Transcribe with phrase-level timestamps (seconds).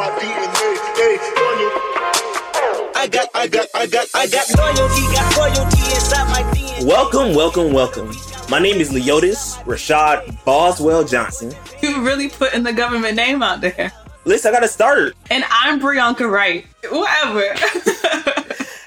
[0.00, 0.40] my DNA.
[0.96, 1.18] Hey,
[2.94, 6.84] I got, I got, I got, I got loyalty, got loyalty inside my DNA.
[6.84, 8.10] Welcome, welcome, welcome.
[8.48, 11.52] My name is Leotis Rashad Boswell Johnson.
[11.82, 13.92] You really putting the government name out there.
[14.24, 15.14] Listen, I gotta start.
[15.30, 16.64] And I'm Brianka Wright.
[16.88, 17.54] Whatever.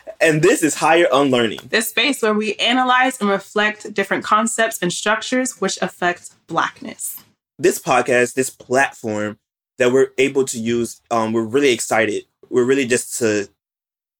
[0.20, 4.92] and this is Higher Unlearning, the space where we analyze and reflect different concepts and
[4.92, 7.20] structures which affect Blackness.
[7.60, 9.38] This podcast, this platform
[9.78, 12.26] that we're able to use, um, we're really excited.
[12.50, 13.50] We're really just to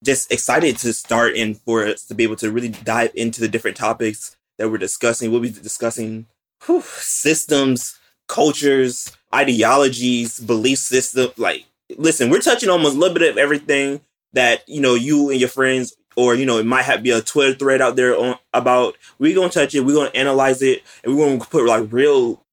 [0.04, 3.48] just excited to start and for us to be able to really dive into the
[3.48, 5.30] different topics that we're discussing.
[5.30, 6.26] We'll be discussing
[6.66, 11.30] whew, systems, cultures, ideologies, belief system.
[11.36, 11.64] Like,
[11.96, 14.00] listen, we're touching almost a little bit of everything
[14.32, 17.20] that you know you and your friends, or you know, it might have be a
[17.20, 18.96] Twitter thread out there on about.
[19.18, 19.80] We're gonna touch it.
[19.80, 22.43] We're gonna analyze it, and we're gonna put like real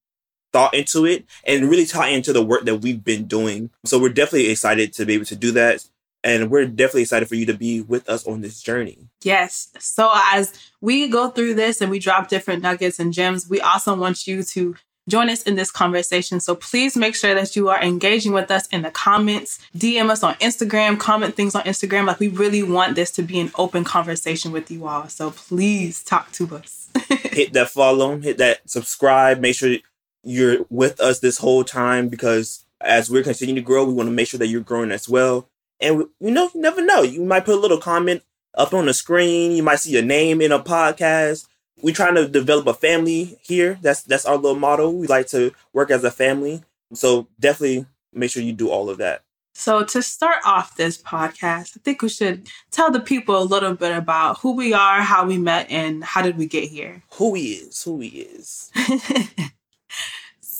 [0.52, 3.70] thought into it and really tie into the work that we've been doing.
[3.86, 5.86] So we're definitely excited to be able to do that.
[6.24, 9.08] And we're definitely excited for you to be with us on this journey.
[9.24, 9.70] Yes.
[9.80, 13.96] So as we go through this and we drop different nuggets and gems, we also
[13.96, 14.76] want you to
[15.10, 16.40] join us in this conversation.
[16.40, 20.24] So please make sure that you are engaging with us in the comments, DM us
[20.24, 22.06] on Instagram, comment things on Instagram.
[22.06, 25.08] Like we really want this to be an open conversation with you all.
[25.08, 26.90] So please talk to us.
[27.10, 29.40] hit that follow, hit that subscribe.
[29.40, 29.78] Make sure
[30.24, 34.14] you're with us this whole time because as we're continuing to grow, we want to
[34.14, 35.48] make sure that you're growing as well.
[35.80, 37.02] And we, you know, you never know.
[37.02, 38.24] You might put a little comment
[38.56, 39.52] up on the screen.
[39.52, 41.46] You might see your name in a podcast
[41.82, 43.80] we're trying to develop a family here.
[43.82, 44.90] That's that's our little motto.
[44.90, 46.64] We like to work as a family.
[46.94, 49.24] So definitely make sure you do all of that.
[49.54, 53.74] So to start off this podcast, I think we should tell the people a little
[53.74, 57.04] bit about who we are, how we met, and how did we get here.
[57.14, 58.72] Who he is, who he is.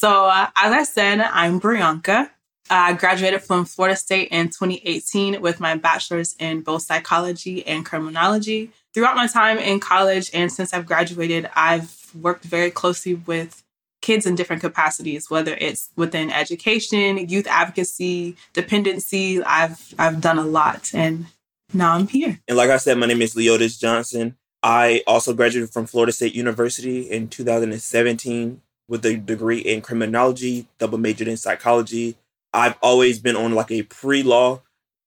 [0.02, 2.32] so uh, as I said, I'm Brianka.
[2.72, 8.72] I graduated from Florida State in 2018 with my bachelor's in both psychology and criminology
[8.96, 13.64] throughout my time in college and since I've graduated, I've worked very closely with
[14.02, 19.44] kids in different capacities, whether it's within education, youth advocacy, dependency.
[19.44, 21.28] I've I've done a lot and
[21.76, 22.40] now I'm here.
[22.48, 24.36] And like I said, my name is Leotis Johnson.
[24.64, 30.98] I also graduated from Florida State University in 2017 with a degree in criminology, double
[30.98, 32.18] majored in psychology.
[32.54, 34.62] I've always been on like a pre-law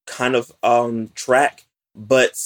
[0.07, 1.65] kind of um track,
[1.95, 2.39] but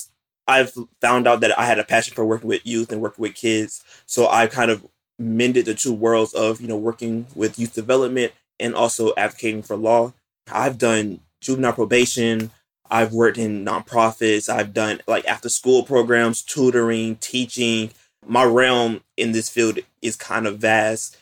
[0.47, 3.35] I've found out that I had a passion for working with youth and working with
[3.35, 3.85] kids.
[4.07, 4.87] So I kind of
[5.19, 9.77] mended the two worlds of, you know, working with youth development and also advocating for
[9.77, 10.15] law.
[10.51, 12.51] I've done juvenile probation.
[12.91, 14.49] I've worked in nonprofits.
[14.49, 17.91] I've done like after school programs, tutoring, teaching.
[18.29, 21.17] My realm in this field is kind of vast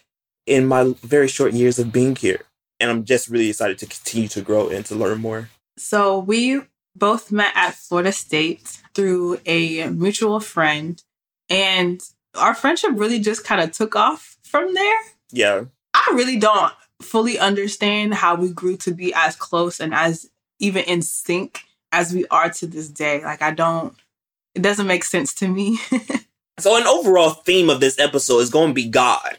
[0.47, 2.41] in my very short years of being here.
[2.81, 5.49] And I'm just really excited to continue to grow and to learn more.
[5.79, 6.63] So we
[6.95, 11.03] both met at Florida State through a mutual friend.
[11.49, 12.03] And
[12.35, 14.99] our friendship really just kind of took off from there.
[15.31, 15.65] Yeah.
[15.95, 16.73] I really don't
[17.03, 21.61] fully understand how we grew to be as close and as even in sync
[21.93, 23.23] as we are to this day.
[23.23, 23.95] Like, I don't,
[24.55, 25.79] it doesn't make sense to me.
[26.59, 29.39] so, an overall theme of this episode is going to be God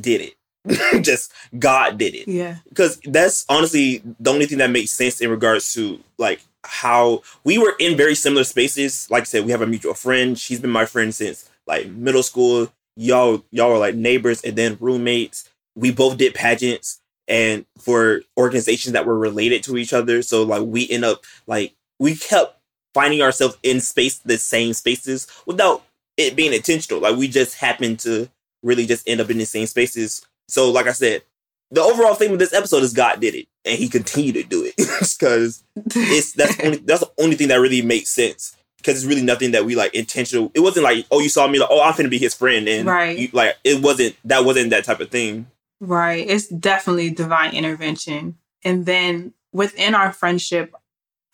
[0.00, 0.34] did it.
[1.04, 2.28] just God did it.
[2.28, 2.56] Yeah.
[2.68, 7.58] Because that's honestly the only thing that makes sense in regards to like how we
[7.58, 9.08] were in very similar spaces.
[9.10, 10.38] Like I said, we have a mutual friend.
[10.38, 12.72] She's been my friend since like middle school.
[12.96, 15.48] Y'all, y'all were like neighbors and then roommates.
[15.76, 20.22] We both did pageants and for organizations that were related to each other.
[20.22, 22.58] So like we end up like we kept
[22.94, 25.84] finding ourselves in space the same spaces without
[26.16, 27.00] it being intentional.
[27.00, 28.28] Like we just happened to
[28.62, 30.24] really just end up in the same spaces.
[30.48, 31.22] So like I said,
[31.70, 34.64] the overall theme of this episode is God did it, and He continued to do
[34.64, 39.06] it because it's that's only that's the only thing that really makes sense because it's
[39.06, 40.50] really nothing that we like intentional.
[40.54, 42.86] It wasn't like oh you saw me like oh I'm gonna be His friend and
[42.86, 45.46] right you, like it wasn't that wasn't that type of thing.
[45.80, 50.74] Right, it's definitely divine intervention, and then within our friendship.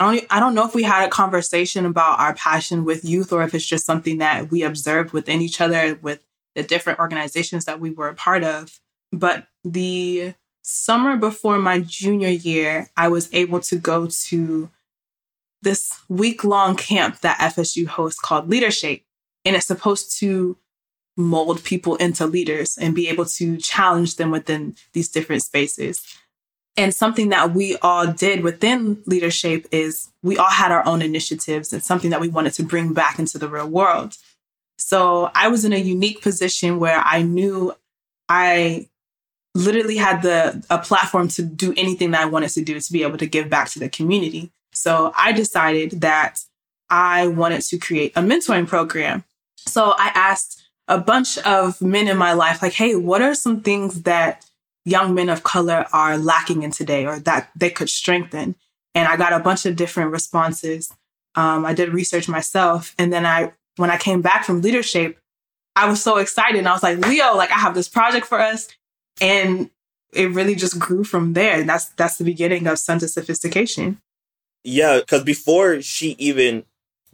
[0.02, 3.32] I don't, I don't know if we had a conversation about our passion with youth
[3.32, 7.66] or if it's just something that we observed within each other with the different organizations
[7.66, 8.80] that we were a part of.
[9.12, 14.70] But the summer before my junior year, I was able to go to
[15.62, 19.04] this week long camp that FSU hosts called LeaderShape.
[19.44, 20.56] And it's supposed to
[21.16, 26.02] mold people into leaders and be able to challenge them within these different spaces.
[26.76, 31.72] And something that we all did within LeaderShape is we all had our own initiatives
[31.72, 34.16] and something that we wanted to bring back into the real world.
[34.78, 37.74] So I was in a unique position where I knew
[38.28, 38.88] I
[39.54, 43.02] literally had the a platform to do anything that I wanted to do to be
[43.02, 44.50] able to give back to the community.
[44.72, 46.40] So I decided that
[46.88, 49.24] I wanted to create a mentoring program.
[49.56, 53.60] So I asked a bunch of men in my life, like, hey, what are some
[53.60, 54.44] things that
[54.84, 58.56] young men of color are lacking in today or that they could strengthen?
[58.94, 60.92] And I got a bunch of different responses.
[61.34, 62.94] Um, I did research myself.
[62.98, 65.16] And then I, when I came back from LeaderShape,
[65.74, 66.58] I was so excited.
[66.58, 68.68] And I was like, Leo, like I have this project for us.
[69.20, 69.70] And
[70.12, 71.60] it really just grew from there.
[71.60, 73.98] And that's that's the beginning of Sons of Sophistication.
[74.64, 76.64] Yeah, because before she even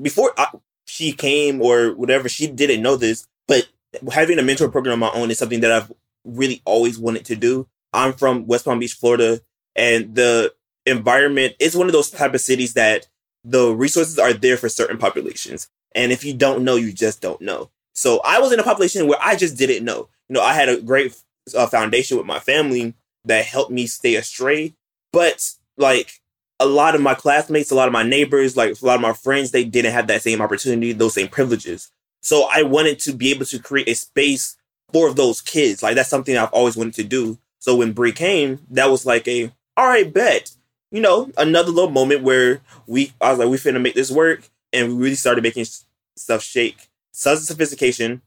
[0.01, 0.49] before I,
[0.87, 3.27] she came or whatever, she didn't know this.
[3.47, 3.69] But
[4.11, 5.93] having a mentor program on my own is something that I've
[6.29, 7.67] really always wanted to do.
[7.93, 9.41] I'm from West Palm Beach, Florida,
[9.75, 10.53] and the
[10.87, 13.07] environment is one of those type of cities that
[13.45, 15.69] the resources are there for certain populations.
[15.95, 17.71] And if you don't know, you just don't know.
[17.95, 20.09] So I was in a population where I just didn't know.
[20.29, 21.17] You know, I had a great
[21.57, 22.95] uh, foundation with my family
[23.25, 24.75] that helped me stay astray.
[25.13, 26.21] But like
[26.61, 29.13] a lot of my classmates, a lot of my neighbors, like a lot of my
[29.13, 31.91] friends, they didn't have that same opportunity, those same privileges.
[32.21, 34.57] So I wanted to be able to create a space
[34.93, 35.83] for of those kids.
[35.83, 37.39] Like that's something I've always wanted to do.
[37.59, 40.51] So when Brie came, that was like a all right, bet.
[40.91, 44.49] You know, another little moment where we I was like, we finna make this work,
[44.73, 45.67] and we really started making
[46.17, 46.89] stuff shake.
[47.13, 48.23] Sons of Sophistication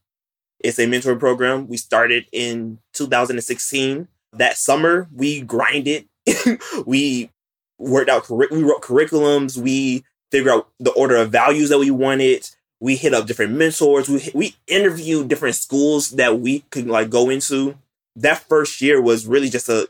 [0.63, 1.67] it's a mentoring program.
[1.67, 4.07] We started in 2016.
[4.33, 6.07] That summer, we grinded.
[6.85, 7.29] we
[7.77, 9.57] worked out, we wrote curriculums.
[9.57, 12.49] We figured out the order of values that we wanted.
[12.81, 14.09] We hit up different mentors.
[14.09, 17.77] We we interviewed different schools that we could like go into.
[18.15, 19.87] That first year was really just a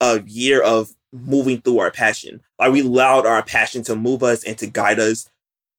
[0.00, 2.40] a year of moving through our passion.
[2.58, 5.30] Like we allowed our passion to move us and to guide us,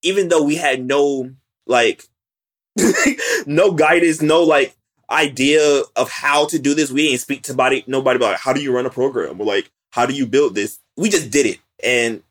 [0.01, 1.31] even though we had no
[1.68, 2.06] like
[3.45, 4.74] no guidance, no like
[5.09, 6.92] idea of how to do this.
[6.92, 9.69] We didn't speak to body nobody about how do you run a program or like
[9.92, 10.80] how do you build this.
[10.95, 12.24] We just did it, and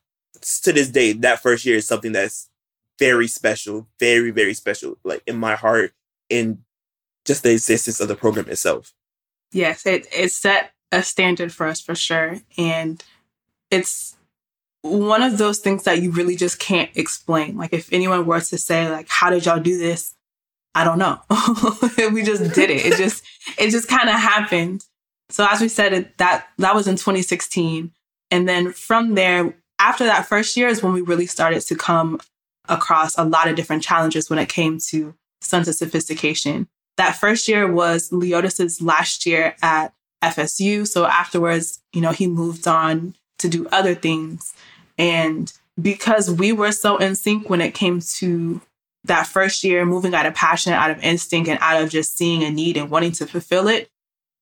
[0.63, 2.49] to this day, that first year is something that's
[2.99, 5.93] very special, very very special, like in my heart,
[6.29, 6.63] in
[7.25, 8.93] just the existence of the program itself.
[9.53, 13.03] Yes, it it set a standard for us for sure, and
[13.71, 14.17] it's
[14.83, 17.57] one of those things that you really just can't explain.
[17.57, 20.15] Like if anyone were to say like, "How did y'all do this?"
[20.75, 21.21] I don't know.
[22.13, 22.87] we just did it.
[22.87, 23.23] It just
[23.59, 24.85] it just kind of happened.
[25.29, 27.93] So as we said, it, that that was in 2016,
[28.31, 32.21] and then from there, after that first year is when we really started to come
[32.69, 36.69] across a lot of different challenges when it came to sons of sophistication.
[36.97, 39.93] That first year was Leotis's last year at
[40.23, 40.87] FSU.
[40.87, 44.55] So afterwards, you know, he moved on to do other things.
[44.97, 48.61] And because we were so in sync when it came to
[49.05, 52.43] that first year, moving out of passion, out of instinct, and out of just seeing
[52.45, 53.91] a need and wanting to fulfill it,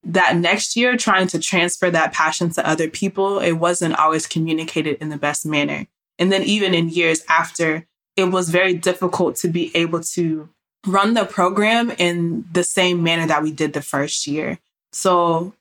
[0.03, 4.97] that next year, trying to transfer that passion to other people, it wasn't always communicated
[5.01, 5.87] in the best manner.
[6.19, 7.87] And then, even in years after,
[8.21, 10.49] it was very difficult to be able to
[10.87, 14.59] run the program in the same manner that we did the first year.
[14.93, 15.53] So,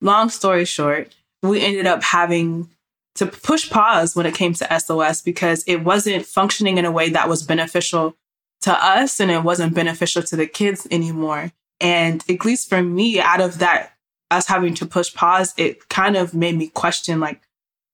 [0.00, 2.70] long story short, we ended up having
[3.16, 7.10] to push pause when it came to SOS because it wasn't functioning in a way
[7.10, 8.16] that was beneficial
[8.62, 11.52] to us and it wasn't beneficial to the kids anymore.
[11.80, 13.92] And at least for me, out of that,
[14.30, 17.40] us having to push pause, it kind of made me question like,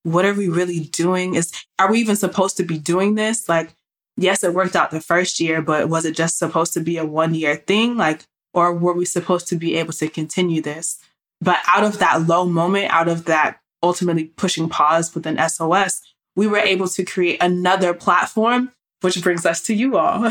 [0.05, 1.35] what are we really doing?
[1.35, 3.49] Is are we even supposed to be doing this?
[3.49, 3.75] Like,
[4.17, 7.05] yes, it worked out the first year, but was it just supposed to be a
[7.05, 7.97] one year thing?
[7.97, 10.99] Like, or were we supposed to be able to continue this?
[11.41, 16.03] But out of that low moment, out of that ultimately pushing pause within SOS,
[16.37, 20.31] we were able to create another platform which brings us to you all.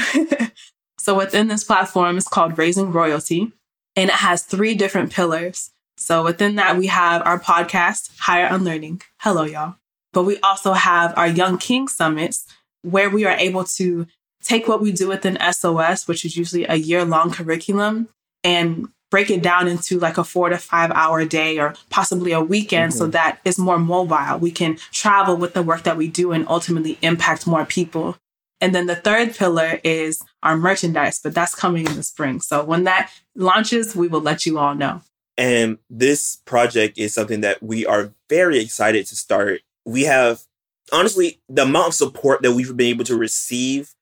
[0.99, 3.51] so within this platform is called Raising Royalty,
[3.95, 5.71] and it has three different pillars.
[5.97, 9.01] So within that, we have our podcast, Higher Unlearning.
[9.17, 9.75] Hello, y'all.
[10.13, 12.45] But we also have our Young King Summits,
[12.81, 14.07] where we are able to
[14.43, 18.09] take what we do within SOS, which is usually a year long curriculum,
[18.43, 22.41] and break it down into like a four to five hour day or possibly a
[22.41, 22.99] weekend mm-hmm.
[22.99, 24.37] so that it's more mobile.
[24.37, 28.17] We can travel with the work that we do and ultimately impact more people.
[28.61, 32.41] And then the third pillar is our merchandise, but that's coming in the spring.
[32.41, 35.01] So when that launches, we will let you all know.
[35.37, 39.61] And this project is something that we are very excited to start.
[39.85, 40.43] We have,
[40.91, 43.93] honestly, the amount of support that we've been able to receive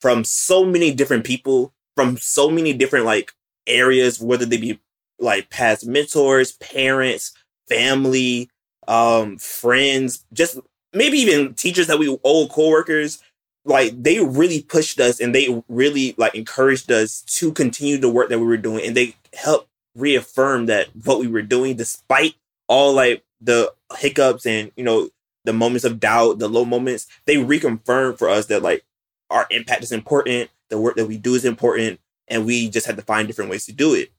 [0.00, 3.32] from so many different people, from so many different like
[3.66, 4.80] areas, whether they be
[5.18, 7.32] like past mentors, parents,
[7.68, 8.50] family,
[8.86, 10.58] um, friends, just
[10.92, 13.22] maybe even teachers that we old coworkers
[13.64, 18.28] like they really pushed us and they really like encouraged us to continue the work
[18.28, 22.34] that we were doing and they helped reaffirm that what we were doing, despite
[22.68, 25.08] all like the hiccups and you know
[25.46, 28.84] the moments of doubt, the low moments, they reconfirm for us that like
[29.30, 32.96] our impact is important, the work that we do is important, and we just had
[32.96, 34.10] to find different ways to do it,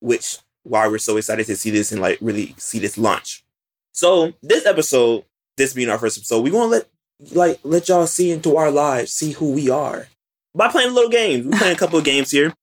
[0.00, 3.44] which why we're so excited to see this and like really see this launch.
[3.92, 5.24] So this episode,
[5.56, 6.88] this being our first episode, we want to let
[7.34, 10.08] like let y'all see into our lives, see who we are
[10.54, 11.46] by playing a little games.
[11.46, 12.54] We're playing a couple of games here.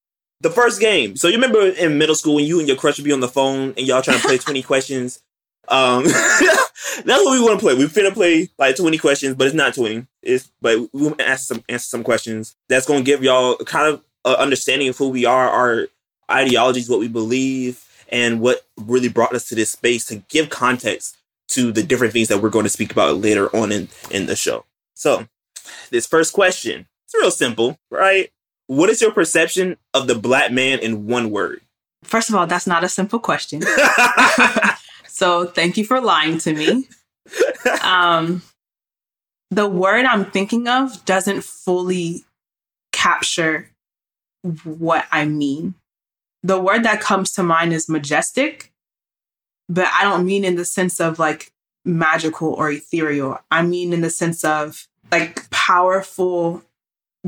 [0.41, 1.15] The first game.
[1.15, 3.29] So you remember in middle school when you and your crush would be on the
[3.29, 5.21] phone and y'all trying to play 20 questions?
[5.67, 6.03] Um
[7.05, 7.75] that's what we want to play.
[7.75, 10.05] We're finna play like 20 questions, but it's not 20.
[10.21, 13.93] It's but we want to ask some answer some questions that's gonna give y'all kind
[13.93, 15.87] of an understanding of who we are, our
[16.31, 21.17] ideologies, what we believe, and what really brought us to this space to give context
[21.49, 24.35] to the different things that we're going to speak about later on in, in the
[24.35, 24.65] show.
[24.93, 25.27] So,
[25.91, 28.31] this first question, it's real simple, right?
[28.67, 31.61] What is your perception of the black man in one word?
[32.03, 33.61] First of all, that's not a simple question.
[35.13, 36.87] so, thank you for lying to me.
[37.83, 38.41] Um,
[39.51, 42.25] the word I'm thinking of doesn't fully
[42.91, 43.69] capture
[44.63, 45.75] what I mean.
[46.41, 48.73] The word that comes to mind is majestic,
[49.69, 51.53] but I don't mean in the sense of like
[51.85, 53.37] magical or ethereal.
[53.51, 56.63] I mean in the sense of like powerful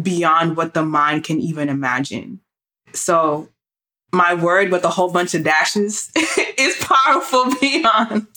[0.02, 2.40] beyond what the mind can even imagine.
[2.94, 3.50] So
[4.16, 6.12] my word with a whole bunch of dashes
[6.58, 8.28] is powerful beyond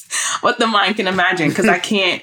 [0.41, 2.23] what the mind can imagine because I can't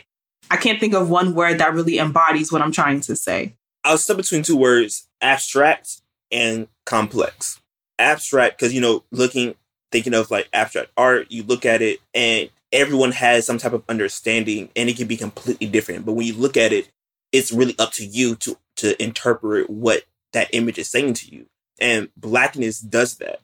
[0.51, 3.55] I can't think of one word that really embodies what I'm trying to say.
[3.83, 7.59] I'll step between two words, abstract and complex.
[7.97, 9.55] Abstract because you know, looking
[9.91, 13.83] thinking of like abstract art, you look at it and everyone has some type of
[13.88, 16.05] understanding and it can be completely different.
[16.05, 16.89] But when you look at it,
[17.31, 21.45] it's really up to you to to interpret what that image is saying to you.
[21.79, 23.39] And blackness does that.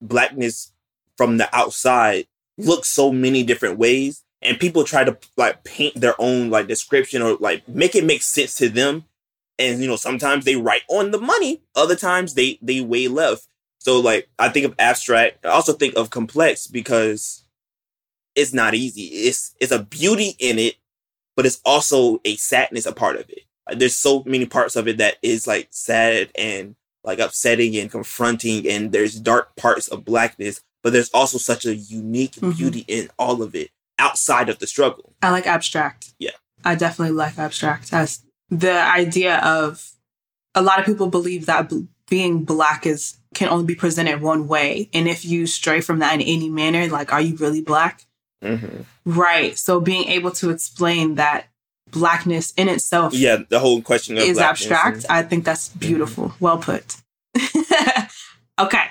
[0.00, 0.72] Blackness
[1.16, 2.26] from the outside
[2.56, 7.22] looks so many different ways and people try to like paint their own like description
[7.22, 9.04] or like make it make sense to them
[9.58, 13.46] and you know sometimes they write on the money other times they they way left
[13.80, 15.44] so like I think of abstract.
[15.44, 17.44] I also think of complex because
[18.36, 19.02] it's not easy.
[19.02, 20.76] It's it's a beauty in it,
[21.34, 23.40] but it's also a sadness a part of it.
[23.74, 28.68] There's so many parts of it that is like sad and like upsetting and confronting,
[28.68, 32.50] and there's dark parts of blackness, but there's also such a unique mm-hmm.
[32.50, 35.14] beauty in all of it outside of the struggle.
[35.22, 36.14] I like abstract.
[36.18, 36.30] Yeah.
[36.64, 39.92] I definitely like abstract as the idea of
[40.54, 41.72] a lot of people believe that
[42.08, 44.90] being black is can only be presented one way.
[44.92, 48.04] And if you stray from that in any manner, like, are you really black?
[48.42, 48.82] Mm-hmm.
[49.04, 49.56] Right.
[49.56, 51.46] So being able to explain that
[51.90, 55.06] blackness in itself, yeah, the whole question is abstract.
[55.08, 56.28] I think that's beautiful.
[56.30, 56.44] Mm-hmm.
[56.44, 56.96] Well put.
[58.58, 58.84] okay.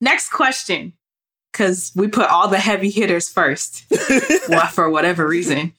[0.00, 0.92] Next question,
[1.52, 3.84] because we put all the heavy hitters first,
[4.48, 5.72] well, for whatever reason.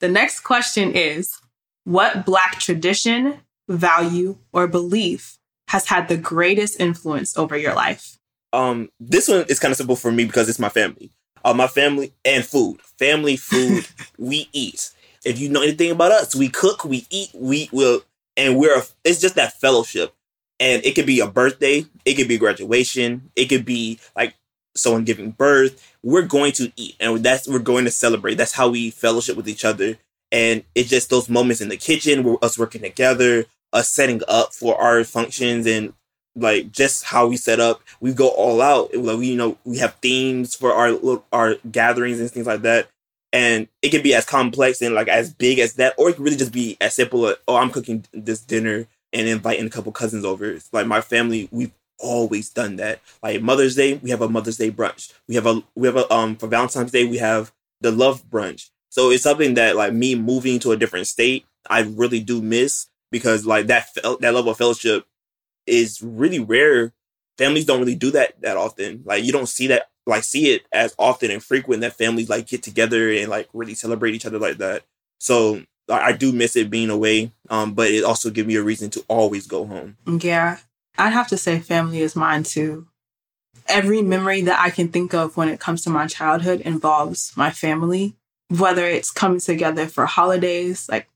[0.00, 1.38] The next question is,
[1.84, 5.38] what black tradition, value, or belief
[5.68, 8.18] has had the greatest influence over your life?
[8.52, 11.10] Um, this one is kind of simple for me because it's my family.
[11.44, 12.80] Uh, my family and food.
[12.98, 13.86] Family food,
[14.18, 14.90] we eat.
[15.24, 18.02] If you know anything about us, we cook, we eat, we will,
[18.36, 18.78] and we're.
[18.78, 20.14] A, it's just that fellowship,
[20.60, 24.34] and it could be a birthday, it could be graduation, it could be like
[24.76, 25.96] someone giving birth.
[26.02, 28.34] We're going to eat, and that's we're going to celebrate.
[28.36, 29.98] That's how we fellowship with each other,
[30.30, 34.54] and it's just those moments in the kitchen, where us working together, us setting up
[34.54, 35.92] for our functions and
[36.36, 37.82] like just how we set up.
[38.00, 38.94] We go all out.
[38.94, 42.88] Like we, you know, we have themes for our our gatherings and things like that.
[43.32, 46.24] And it can be as complex and like as big as that, or it can
[46.24, 49.92] really just be as simple as, oh, I'm cooking this dinner and inviting a couple
[49.92, 50.46] cousins over.
[50.50, 53.00] It's like my family, we've always done that.
[53.22, 55.12] Like Mother's Day, we have a Mother's Day brunch.
[55.26, 58.70] We have a we have a um for Valentine's Day, we have the love brunch.
[58.90, 62.86] So it's something that like me moving to a different state, I really do miss
[63.10, 65.06] because like that that level of fellowship
[65.66, 66.92] is really rare.
[67.36, 69.02] Families don't really do that that often.
[69.04, 72.46] Like you don't see that like see it as often and frequent that families like
[72.46, 74.82] get together and like really celebrate each other like that.
[75.20, 78.90] So I do miss it being away, um, but it also gives me a reason
[78.90, 79.96] to always go home.
[80.06, 80.58] Yeah,
[80.96, 82.86] I'd have to say family is mine too.
[83.66, 87.50] Every memory that I can think of when it comes to my childhood involves my
[87.50, 88.14] family,
[88.48, 91.08] whether it's coming together for holidays, like,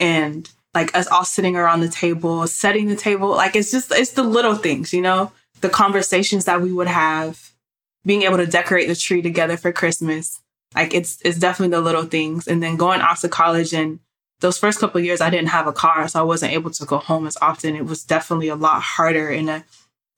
[0.00, 3.30] and like us all sitting around the table, setting the table.
[3.30, 7.49] Like it's just, it's the little things, you know, the conversations that we would have,
[8.04, 10.40] being able to decorate the tree together for Christmas.
[10.74, 12.46] Like it's, it's definitely the little things.
[12.46, 14.00] And then going off to college and
[14.40, 16.98] those first couple years, I didn't have a car, so I wasn't able to go
[16.98, 17.76] home as often.
[17.76, 19.64] It was definitely a lot harder and a,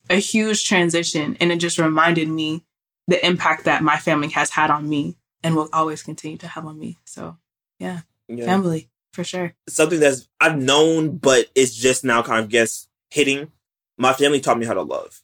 [0.09, 1.35] a huge transition.
[1.39, 2.63] And it just reminded me
[3.07, 6.65] the impact that my family has had on me and will always continue to have
[6.65, 6.99] on me.
[7.05, 7.37] So,
[7.79, 8.45] yeah, yeah.
[8.45, 9.53] family for sure.
[9.67, 13.51] Something that's I've known, but it's just now kind of guess hitting.
[13.97, 15.21] My family taught me how to love,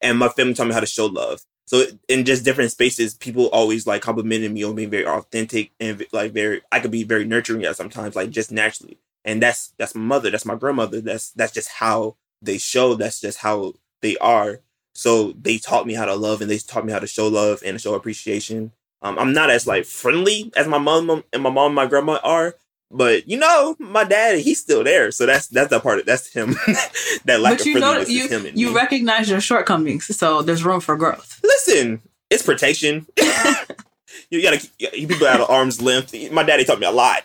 [0.00, 1.42] and my family taught me how to show love.
[1.70, 6.04] So in just different spaces, people always like complimented me on being very authentic and
[6.10, 6.62] like very.
[6.72, 8.98] I could be very nurturing at sometimes, like just naturally.
[9.24, 11.00] And that's that's my mother, that's my grandmother.
[11.00, 12.94] That's that's just how they show.
[12.96, 14.62] That's just how they are.
[14.96, 17.62] So they taught me how to love, and they taught me how to show love
[17.64, 18.72] and show appreciation.
[19.00, 22.18] Um, I'm not as like friendly as my mom and my mom and my grandma
[22.24, 22.56] are,
[22.90, 25.10] but you know, my dad, he's still there.
[25.10, 26.50] So that's that's the part of that's him.
[27.24, 28.74] that lack but you of know, you, him you me.
[28.74, 31.40] recognize your shortcomings, so there's room for growth.
[31.42, 33.06] Listen, it's protection.
[34.30, 36.14] you gotta keep people out of arm's length.
[36.32, 37.22] My daddy taught me a lot.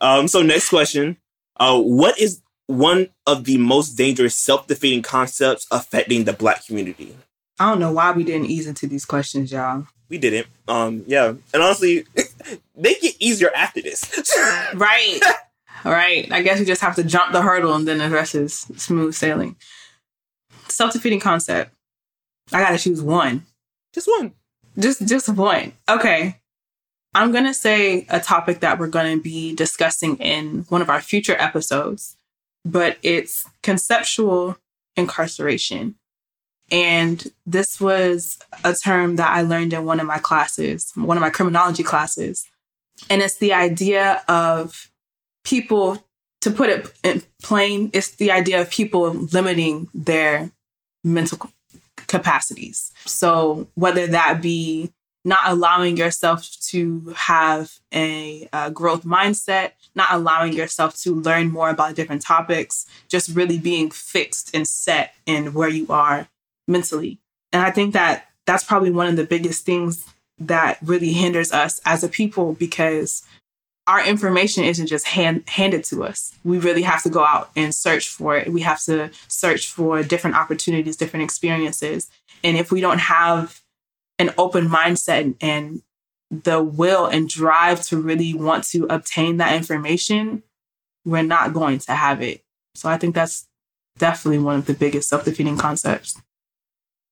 [0.00, 1.16] um, so next question.
[1.56, 7.16] Uh, what is one of the most dangerous self-defeating concepts affecting the black community?
[7.58, 9.86] I don't know why we didn't ease into these questions, y'all.
[10.10, 10.48] We didn't.
[10.68, 11.28] Um, yeah.
[11.54, 12.04] And honestly,
[12.76, 14.04] they get easier after this.
[14.74, 15.20] right.
[15.84, 16.30] Right.
[16.30, 19.14] I guess you just have to jump the hurdle and then the rest is smooth
[19.14, 19.56] sailing.
[20.68, 21.72] Self defeating concept.
[22.52, 23.46] I gotta choose one.
[23.94, 24.32] Just one.
[24.78, 25.72] Just just one.
[25.88, 26.36] Okay.
[27.14, 31.36] I'm gonna say a topic that we're gonna be discussing in one of our future
[31.38, 32.16] episodes,
[32.64, 34.56] but it's conceptual
[34.96, 35.96] incarceration.
[36.70, 41.20] And this was a term that I learned in one of my classes, one of
[41.20, 42.46] my criminology classes.
[43.08, 44.90] And it's the idea of
[45.44, 46.04] people,
[46.42, 50.50] to put it in plain, it's the idea of people limiting their
[51.02, 51.50] mental
[52.06, 52.92] capacities.
[53.04, 54.92] So whether that be
[55.24, 61.68] not allowing yourself to have a, a, growth mindset, not allowing yourself to learn more
[61.68, 66.26] about different topics, just really being fixed and set in where you are
[66.70, 67.18] mentally.
[67.52, 70.06] And I think that that's probably one of the biggest things
[70.38, 73.22] that really hinders us as a people because
[73.86, 76.32] our information isn't just hand, handed to us.
[76.44, 78.52] We really have to go out and search for it.
[78.52, 82.08] We have to search for different opportunities, different experiences.
[82.44, 83.60] And if we don't have
[84.18, 85.82] an open mindset and
[86.30, 90.44] the will and drive to really want to obtain that information,
[91.04, 92.42] we're not going to have it.
[92.74, 93.48] So I think that's
[93.98, 96.20] definitely one of the biggest self defeating concepts.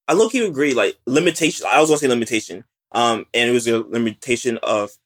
[0.09, 1.67] I look you agree, like limitation.
[1.71, 2.65] I was gonna say limitation.
[2.93, 4.97] Um, and it was a limitation of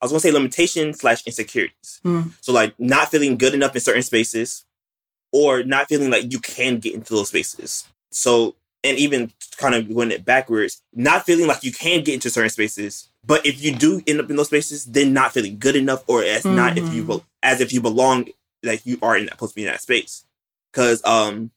[0.00, 2.00] I was gonna say limitation slash insecurities.
[2.04, 2.32] Mm.
[2.40, 4.64] So like not feeling good enough in certain spaces,
[5.30, 7.86] or not feeling like you can get into those spaces.
[8.10, 12.30] So and even kind of going it backwards, not feeling like you can get into
[12.30, 15.76] certain spaces, but if you do end up in those spaces, then not feeling good
[15.76, 16.56] enough, or as mm-hmm.
[16.56, 17.26] not if you mm-hmm.
[17.42, 18.28] as if you belong,
[18.62, 20.24] like you are in that supposed to be in that space.
[20.72, 21.50] Because um,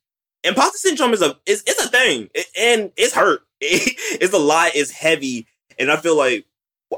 [0.44, 2.30] imposter syndrome is a is it's a thing,
[2.60, 3.42] and it's hurt.
[3.62, 4.72] it's a lot.
[4.76, 6.46] It's heavy, and I feel like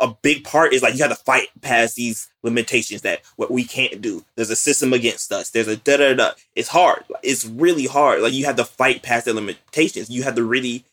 [0.01, 3.63] a big part is like you have to fight past these limitations that what we
[3.63, 4.25] can't do.
[4.35, 5.51] There's a system against us.
[5.51, 6.31] There's a da da da.
[6.55, 7.03] It's hard.
[7.23, 8.21] It's really hard.
[8.21, 10.09] Like you have to fight past the limitations.
[10.09, 10.83] You have to really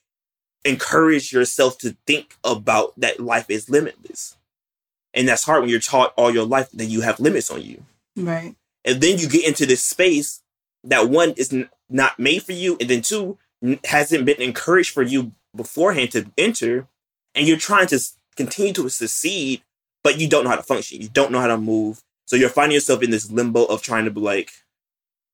[0.65, 4.37] encourage yourself to think about that life is limitless.
[5.15, 7.85] And that's hard when you're taught all your life that you have limits on you.
[8.17, 8.55] Right.
[8.85, 10.43] And then you get into this space
[10.85, 11.55] that one is
[11.93, 13.39] not made for you, and then two
[13.85, 16.87] hasn't been encouraged for you beforehand to enter,
[17.35, 18.01] and you're trying to
[18.37, 19.63] continue to succeed,
[20.03, 21.01] but you don't know how to function.
[21.01, 22.03] You don't know how to move.
[22.27, 24.51] So you're finding yourself in this limbo of trying to be like,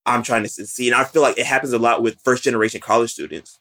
[0.04, 0.92] I'm trying to succeed.
[0.92, 3.60] And I feel like it happens a lot with first generation college students.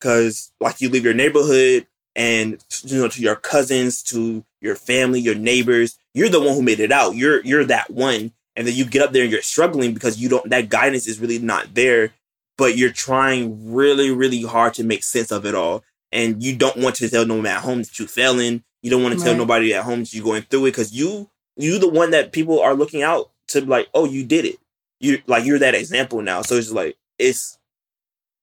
[0.00, 5.20] Cause like you leave your neighborhood and you know to your cousins, to your family,
[5.20, 7.16] your neighbors, you're the one who made it out.
[7.16, 10.28] You're you're that one and then you get up there and you're struggling because you
[10.28, 12.12] don't that guidance is really not there
[12.56, 15.84] but you're trying really really hard to make sense of it all.
[16.12, 18.62] And you don't want to tell no one at home that you're failing.
[18.82, 19.26] You don't want to right.
[19.26, 22.32] tell nobody at home that you're going through it because you you the one that
[22.32, 24.58] people are looking out to be like oh you did it.
[25.00, 26.42] You like you're that example now.
[26.42, 27.58] So it's like it's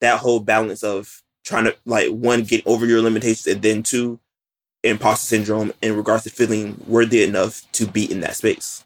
[0.01, 4.19] that whole balance of trying to like one get over your limitations and then two
[4.83, 8.83] imposter syndrome in regards to feeling worthy enough to be in that space.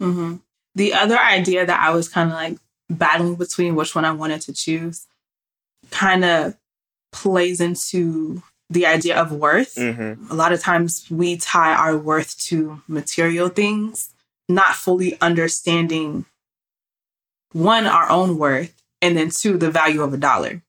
[0.00, 0.36] Mm-hmm.
[0.74, 2.58] The other idea that I was kind of like
[2.92, 5.06] battling between which one I wanted to choose
[5.90, 6.56] kind of
[7.12, 9.74] plays into the idea of worth.
[9.74, 10.30] Mm-hmm.
[10.30, 14.10] A lot of times we tie our worth to material things,
[14.48, 16.24] not fully understanding
[17.52, 20.62] one, our own worth, and then two, the value of a dollar.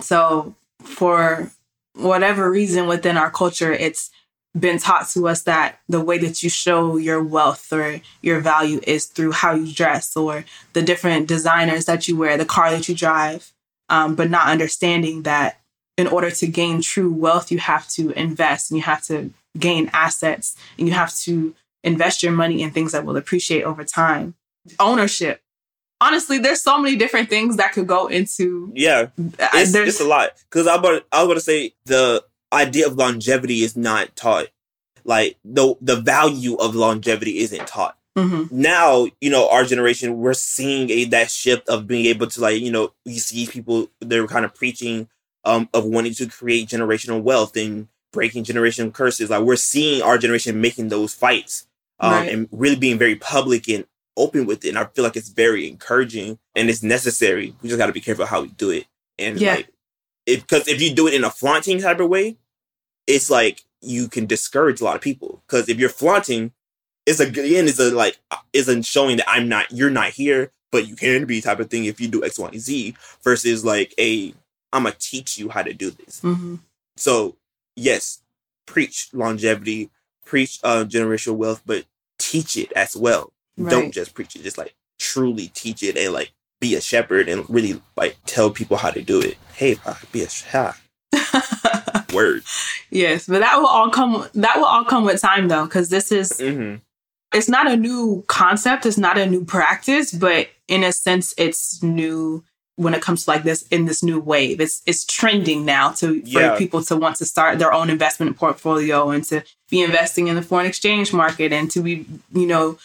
[0.00, 1.50] So, for
[1.94, 4.10] whatever reason within our culture, it's
[4.58, 8.80] been taught to us that the way that you show your wealth or your value
[8.86, 12.88] is through how you dress or the different designers that you wear, the car that
[12.88, 13.52] you drive,
[13.88, 15.60] um, but not understanding that
[15.96, 19.90] in order to gain true wealth, you have to invest and you have to gain
[19.92, 24.34] assets and you have to invest your money in things that will appreciate over time.
[24.78, 25.42] Ownership.
[26.00, 28.72] Honestly, there's so many different things that could go into.
[28.74, 30.30] Yeah, it's, it's a lot.
[30.48, 34.48] Because I I was going to say the idea of longevity is not taught.
[35.04, 37.96] Like the the value of longevity isn't taught.
[38.16, 38.60] Mm-hmm.
[38.60, 42.60] Now, you know, our generation, we're seeing a that shift of being able to like,
[42.60, 45.08] you know, you see people they're kind of preaching
[45.44, 49.30] um of wanting to create generational wealth and breaking generational curses.
[49.30, 51.66] Like we're seeing our generation making those fights
[52.00, 52.32] um, right.
[52.32, 54.70] and really being very public and open with it.
[54.70, 57.54] And I feel like it's very encouraging and it's necessary.
[57.62, 58.86] We just got to be careful how we do it.
[59.18, 59.54] And yeah.
[59.54, 59.68] like,
[60.28, 62.36] because if, if you do it in a flaunting type of way,
[63.06, 65.42] it's like you can discourage a lot of people.
[65.46, 66.52] Because if you're flaunting,
[67.06, 68.18] it's a again is a like
[68.52, 71.86] isn't showing that I'm not you're not here, but you can be type of thing
[71.86, 74.34] if you do X, Y, and Z versus like a
[74.72, 76.20] I'm gonna teach you how to do this.
[76.20, 76.56] Mm-hmm.
[76.96, 77.36] So
[77.74, 78.20] yes,
[78.66, 79.90] preach longevity,
[80.24, 81.86] preach uh, generational wealth, but
[82.18, 83.32] teach it as well.
[83.56, 83.70] Right.
[83.70, 87.48] Don't just preach it, just like truly teach it and like be a shepherd and
[87.48, 89.36] really like tell people how to do it.
[89.54, 89.76] Hey,
[90.12, 90.80] be a shepherd.
[92.14, 92.42] Word.
[92.90, 94.26] Yes, but that will all come.
[94.34, 96.32] That will all come with time, though, because this is.
[96.32, 96.76] Mm-hmm.
[97.34, 98.86] It's not a new concept.
[98.86, 102.42] It's not a new practice, but in a sense, it's new
[102.76, 104.60] when it comes to like this in this new wave.
[104.60, 106.56] It's it's trending now to for yeah.
[106.56, 110.42] people to want to start their own investment portfolio and to be investing in the
[110.42, 112.78] foreign exchange market and to be, you know,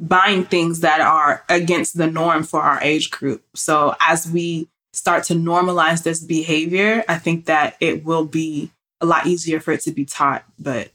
[0.00, 3.44] buying things that are against the norm for our age group.
[3.54, 9.06] So as we start to normalize this behavior, I think that it will be a
[9.06, 10.90] lot easier for it to be taught, but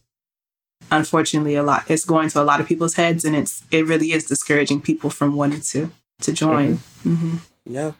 [0.91, 4.11] unfortunately a lot it's going to a lot of people's heads and it's it really
[4.11, 5.91] is discouraging people from wanting to
[6.21, 6.75] to join.
[6.75, 7.13] Mm-hmm.
[7.13, 7.73] Mm-hmm.
[7.73, 7.91] Yeah.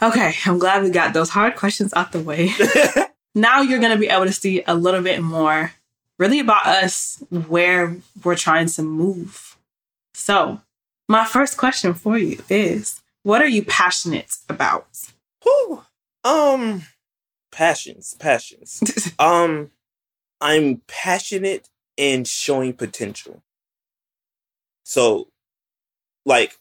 [0.00, 2.50] Okay, I'm glad we got those hard questions out the way.
[3.34, 5.72] now you're going to be able to see a little bit more
[6.18, 9.47] really about us, where we're trying to move.
[10.18, 10.60] So,
[11.08, 14.88] my first question for you is what are you passionate about?
[15.44, 15.84] Whew.
[16.24, 16.82] Um,
[17.52, 19.12] passions, passions.
[19.20, 19.70] um,
[20.40, 23.42] I'm passionate in showing potential.
[24.82, 25.28] So,
[26.26, 26.58] like,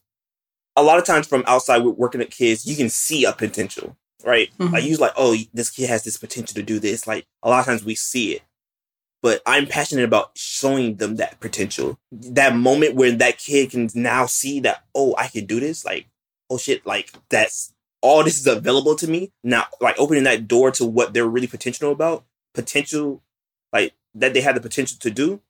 [0.76, 4.52] a lot of times from outside working at kids, you can see a potential, right?
[4.60, 4.72] Mm-hmm.
[4.72, 7.08] Like you like, oh, this kid has this potential to do this.
[7.08, 8.44] Like a lot of times we see it.
[9.24, 12.00] But I'm passionate about showing them that potential.
[12.12, 15.84] That moment where that kid can now see that, oh, I can do this.
[15.84, 16.08] Like,
[16.50, 19.32] oh shit, like that's all this is available to me.
[19.44, 23.24] Now, like opening that door to what they're really potential about, potential,
[23.74, 25.42] like that they have the potential to do.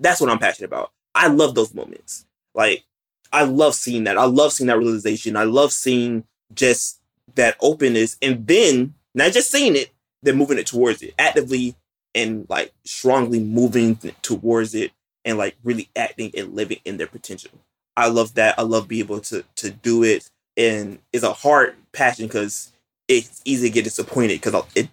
[0.00, 0.92] That's what I'm passionate about.
[1.14, 2.24] I love those moments.
[2.54, 2.84] Like
[3.32, 4.16] I love seeing that.
[4.16, 5.36] I love seeing that realization.
[5.36, 7.00] I love seeing just
[7.34, 9.90] that openness and then not just seeing it,
[10.22, 11.74] then moving it towards it actively
[12.18, 14.92] and like strongly moving towards it
[15.24, 17.50] and like really acting and living in their potential.
[17.96, 18.58] I love that.
[18.58, 22.72] I love being able to to do it and it's a hard passion because
[23.08, 24.88] it's easy to get disappointed because it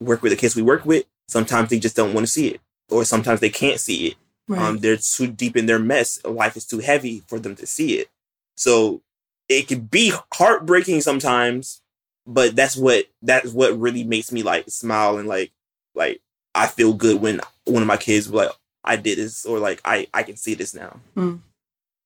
[0.00, 1.04] work with the kids we work with.
[1.28, 2.60] Sometimes they just don't want to see it
[2.90, 4.16] or sometimes they can't see it
[4.48, 4.62] Right.
[4.62, 6.24] Um, they're too deep in their mess.
[6.24, 8.08] Life is too heavy for them to see it.
[8.56, 9.02] So
[9.48, 11.80] it can be heartbreaking sometimes,
[12.26, 15.52] but that's what that's what really makes me like smile and like
[15.94, 16.20] like
[16.56, 19.80] I feel good when one of my kids was like I did this or like
[19.84, 21.00] I I can see this now.
[21.16, 21.40] Mm.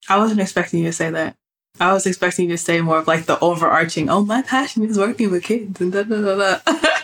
[0.08, 1.36] I wasn't expecting you to say that.
[1.78, 4.08] I was expecting you to say more of like the overarching.
[4.08, 6.80] Oh, my passion is working with kids and da da da da.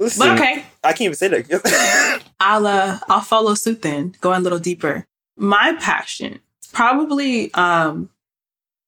[0.00, 0.64] Listen, but okay.
[0.84, 2.22] I can't even say that.
[2.40, 5.06] I'll uh, I'll follow suit then, going a little deeper.
[5.36, 8.08] My passion is probably um,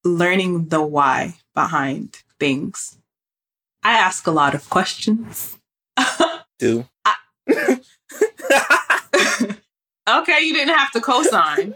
[0.05, 2.97] learning the why behind things.
[3.83, 5.57] I ask a lot of questions.
[6.59, 6.87] Do.
[7.05, 7.17] I-
[10.09, 11.75] okay, you didn't have to co-sign,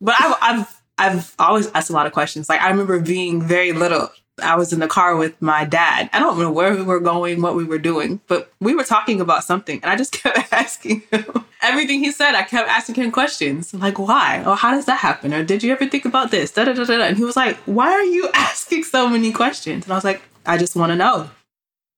[0.00, 2.48] but I've, I've I've always asked a lot of questions.
[2.48, 6.08] Like I remember being very little I was in the car with my dad.
[6.12, 9.20] I don't know where we were going, what we were doing, but we were talking
[9.20, 9.80] about something.
[9.82, 12.34] And I just kept asking him everything he said.
[12.34, 14.42] I kept asking him questions like, why?
[14.44, 15.34] Or how does that happen?
[15.34, 16.52] Or did you ever think about this?
[16.52, 17.02] Da, da, da, da.
[17.02, 19.84] And he was like, why are you asking so many questions?
[19.84, 21.30] And I was like, I just want to know.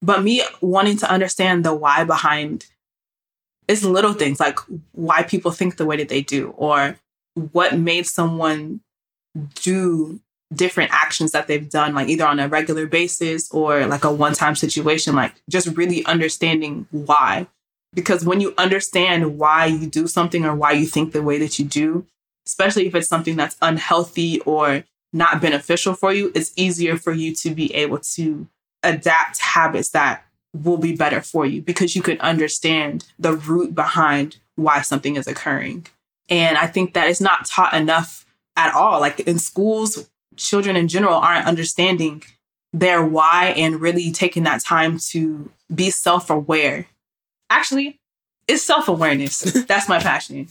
[0.02, 2.66] But me wanting to understand the why behind
[3.68, 4.59] it's little things like
[4.92, 6.96] why people think the way that they do or
[7.35, 8.81] what made someone
[9.55, 10.20] do
[10.53, 14.35] different actions that they've done, like either on a regular basis or like a one
[14.35, 17.46] time situation, like just really understanding why.
[17.92, 21.59] Because when you understand why you do something or why you think the way that
[21.59, 22.07] you do,
[22.46, 27.35] especially if it's something that's unhealthy or not beneficial for you, it's easier for you
[27.37, 28.46] to be able to
[28.83, 34.36] adapt habits that will be better for you because you can understand the root behind
[34.54, 35.86] why something is occurring.
[36.28, 38.24] And I think that is not taught enough
[38.56, 39.00] at all.
[39.00, 42.22] Like in schools, children in general aren't understanding
[42.72, 46.86] their why and really taking that time to be self aware.
[47.50, 48.00] Actually,
[48.48, 49.40] it's self awareness.
[49.66, 50.48] That's my passion.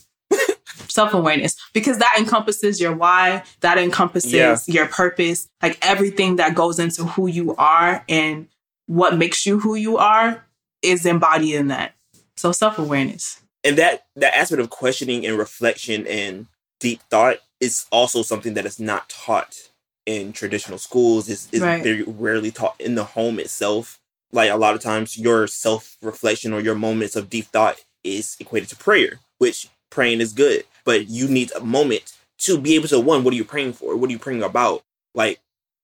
[0.90, 4.58] self awareness, because that encompasses your why, that encompasses yeah.
[4.68, 8.48] your purpose, like everything that goes into who you are and
[8.88, 10.46] what makes you who you are
[10.82, 11.94] is embodied in that.
[12.38, 13.42] So self awareness.
[13.64, 16.48] And that that aspect of questioning and reflection and
[16.80, 19.70] deep thought is also something that is not taught
[20.06, 21.30] in traditional schools.
[21.30, 21.84] Is is right.
[21.84, 24.00] very rarely taught in the home itself.
[24.32, 28.36] Like a lot of times, your self reflection or your moments of deep thought is
[28.40, 32.88] equated to prayer, which praying is good, but you need a moment to be able
[32.90, 33.96] to one, what are you praying for?
[33.96, 34.84] What are you praying about?
[35.14, 35.40] Like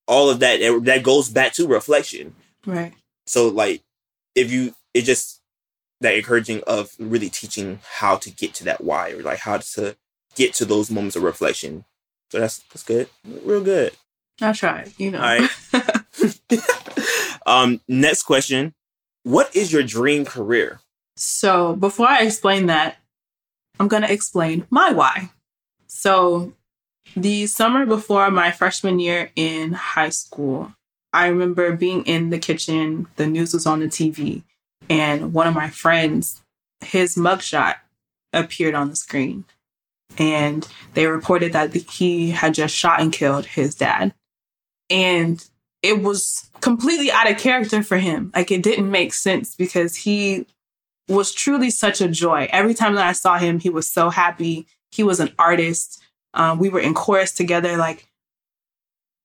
[0.08, 2.36] all of that, that goes back to reflection.
[2.66, 2.94] Right.
[3.26, 3.84] So like
[4.36, 5.42] if you it just
[6.02, 9.96] that encouraging of really teaching how to get to that why or like how to
[10.36, 11.86] get to those moments of reflection.
[12.32, 13.10] So that's that's good.
[13.26, 13.94] Real good.
[14.42, 15.20] I'll try, you know.
[15.20, 16.62] All right.
[17.46, 18.74] um, next question.
[19.24, 20.80] What is your dream career?
[21.18, 22.98] So before I explain that,
[23.80, 25.32] I'm gonna explain my why.
[25.88, 26.54] So
[27.16, 30.74] the summer before my freshman year in high school,
[31.12, 34.44] I remember being in the kitchen, the news was on the TV,
[34.90, 36.42] and one of my friends,
[36.82, 37.76] his mugshot
[38.34, 39.46] appeared on the screen.
[40.18, 44.14] And they reported that he had just shot and killed his dad.
[44.90, 45.44] And
[45.82, 48.32] it was completely out of character for him.
[48.36, 50.46] Like it didn't make sense because he
[51.08, 52.50] was truly such a joy.
[52.52, 54.68] Every time that I saw him, he was so happy.
[54.92, 56.02] He was an artist.
[56.34, 57.78] Um, we were in chorus together.
[57.78, 58.08] Like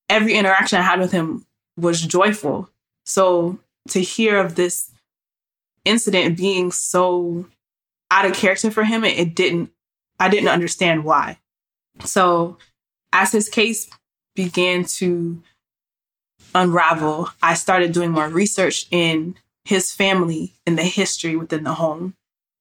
[0.08, 1.44] every interaction I had with him
[1.76, 2.70] was joyful.
[3.04, 3.58] So
[3.88, 4.90] to hear of this
[5.84, 7.46] incident being so
[8.10, 9.70] out of character for him, it, it didn't,
[10.18, 11.38] I didn't understand why.
[12.04, 12.58] So
[13.12, 13.88] as his case
[14.34, 15.42] began to
[16.54, 22.14] unravel, I started doing more research in his family and the history within the home.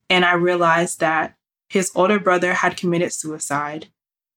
[0.09, 1.35] And I realized that
[1.69, 3.87] his older brother had committed suicide.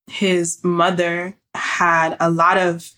[0.06, 2.92] His mother had a lot of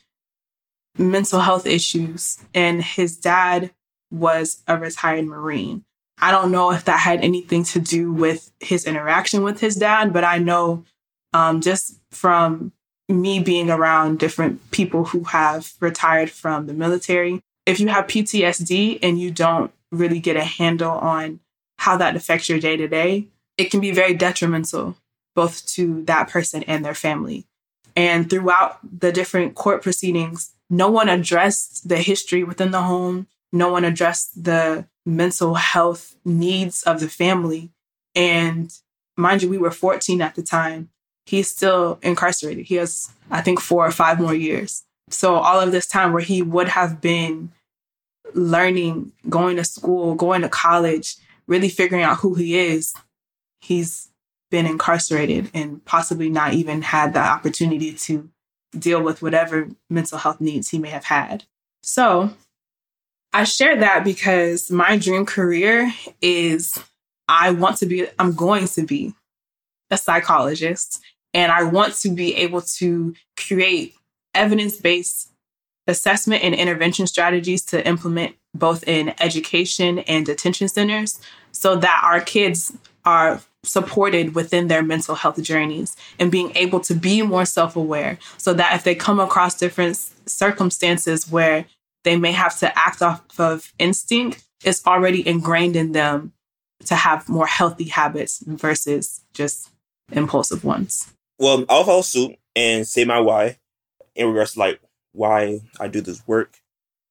[0.99, 3.71] mental health issues, and his dad
[4.11, 5.85] was a retired Marine.
[6.21, 10.13] I don't know if that had anything to do with his interaction with his dad,
[10.13, 10.85] but I know
[11.33, 12.73] um, just from
[13.09, 18.99] me being around different people who have retired from the military, if you have PTSD
[19.03, 21.41] and you don't really get a handle on
[21.79, 24.97] how that affects your day to day, it can be very detrimental
[25.35, 27.47] both to that person and their family.
[27.95, 33.27] And throughout the different court proceedings, no one addressed the history within the home.
[33.53, 37.71] No one addressed the mental health needs of the family.
[38.15, 38.71] And
[39.17, 40.91] mind you, we were 14 at the time.
[41.25, 42.67] He's still incarcerated.
[42.67, 44.85] He has, I think, four or five more years.
[45.11, 47.53] So, all of this time where he would have been
[48.35, 52.95] learning, going to school, going to college, really figuring out who he is,
[53.61, 54.11] he's
[54.51, 58.29] been incarcerated and possibly not even had the opportunity to
[58.77, 61.45] deal with whatever mental health needs he may have had.
[61.83, 62.31] So
[63.33, 66.83] I share that because my dream career is
[67.29, 69.15] I want to be, I'm going to be
[69.91, 71.01] a psychologist
[71.35, 73.95] and I want to be able to create
[74.35, 75.31] evidence based
[75.87, 81.21] assessment and intervention strategies to implement both in education and detention centers
[81.53, 82.73] so that our kids
[83.05, 88.19] are supported within their mental health journeys and being able to be more self aware
[88.37, 91.67] so that if they come across different circumstances where
[92.05, 96.33] they may have to act off of instinct, it's already ingrained in them
[96.87, 99.71] to have more healthy habits versus just
[100.13, 101.13] impulsive ones.
[101.39, 103.59] Well, I'll follow suit and say my why
[104.15, 104.81] in regards to like
[105.13, 106.57] why I do this work.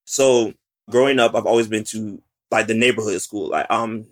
[0.05, 0.53] So
[0.89, 3.49] growing up, I've always been to like the neighborhood school.
[3.49, 4.07] Like um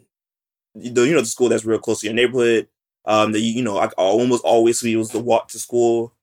[0.75, 2.67] the you know the school that's real close to your neighborhood.
[3.05, 6.13] Um, that you know I almost always was the walk to school,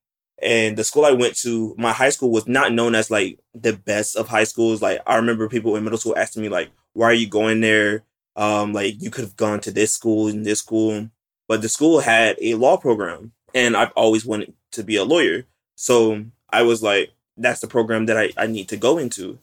[0.42, 3.72] and the school I went to, my high school was not known as like the
[3.72, 4.82] best of high schools.
[4.82, 8.04] Like I remember people in middle school asking me like, "Why are you going there?"
[8.34, 11.08] Um, like you could have gone to this school and this school,
[11.48, 15.44] but the school had a law program, and I've always wanted to be a lawyer.
[15.76, 19.38] So I was like, that's the program that I, I need to go into.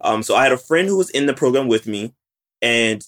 [0.00, 2.14] Um, so I had a friend who was in the program with me,
[2.60, 3.02] and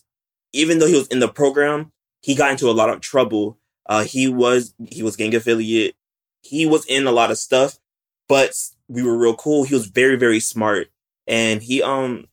[0.53, 3.59] even though he was in the program, he got into a lot of trouble.
[3.87, 5.97] Uh, he was he was gang affiliate.
[6.43, 7.79] He was in a lot of stuff,
[8.29, 8.55] but
[8.89, 9.65] we were real cool.
[9.65, 10.89] He was very very smart,
[11.27, 12.27] and he um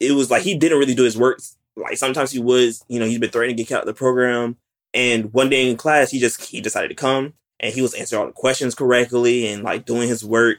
[0.00, 1.40] it was like he didn't really do his work.
[1.76, 4.56] Like sometimes he was, you know, he's been threatening to get out of the program.
[4.92, 8.20] And one day in class, he just he decided to come and he was answering
[8.20, 10.58] all the questions correctly and like doing his work.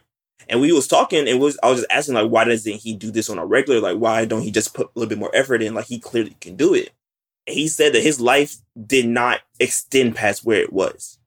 [0.50, 3.12] And we was talking and was I was just asking like why doesn't he do
[3.12, 3.80] this on a regular?
[3.80, 5.74] Like why don't he just put a little bit more effort in?
[5.74, 6.92] Like he clearly can do it.
[7.48, 11.20] And he said that his life did not extend past where it was.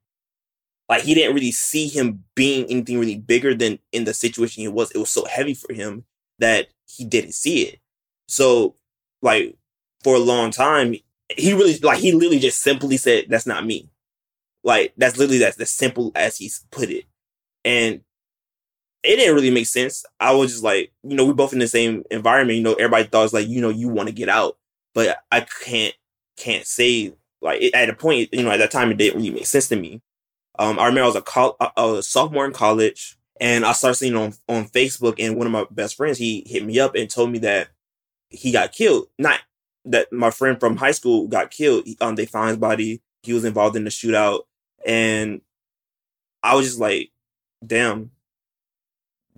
[0.88, 4.68] Like he didn't really see him being anything really bigger than in the situation he
[4.68, 4.90] was.
[4.92, 6.04] It was so heavy for him
[6.38, 7.80] that he didn't see it.
[8.26, 8.76] So
[9.20, 9.56] like
[10.02, 10.94] for a long time,
[11.36, 13.90] he really like he literally just simply said, That's not me.
[14.64, 17.04] Like that's literally that's as simple as he's put it.
[17.64, 18.00] And
[19.02, 20.04] it didn't really make sense.
[20.18, 22.56] I was just like, you know, we both in the same environment.
[22.56, 24.58] You know, everybody thought it's like, you know, you want to get out,
[24.94, 25.94] but I can't
[26.36, 28.30] can't say like it, at a point.
[28.32, 30.02] You know, at that time, it didn't really make sense to me.
[30.58, 34.16] Um, I remember I was a, col- a sophomore in college, and I started seeing
[34.16, 37.30] on on Facebook, and one of my best friends he hit me up and told
[37.30, 37.68] me that
[38.30, 39.06] he got killed.
[39.18, 39.40] Not
[39.84, 41.86] that my friend from high school got killed.
[42.00, 43.00] Um, they found his body.
[43.22, 44.42] He was involved in the shootout,
[44.84, 45.40] and
[46.42, 47.10] I was just like,
[47.64, 48.10] damn,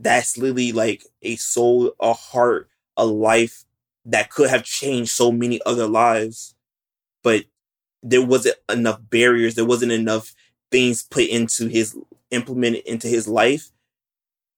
[0.00, 3.64] that's literally like a soul, a heart, a life
[4.04, 6.54] that could have changed so many other lives.
[7.22, 7.44] But
[8.02, 9.54] there wasn't enough barriers.
[9.54, 10.34] There wasn't enough
[10.70, 11.96] things put into his
[12.30, 13.70] implemented into his life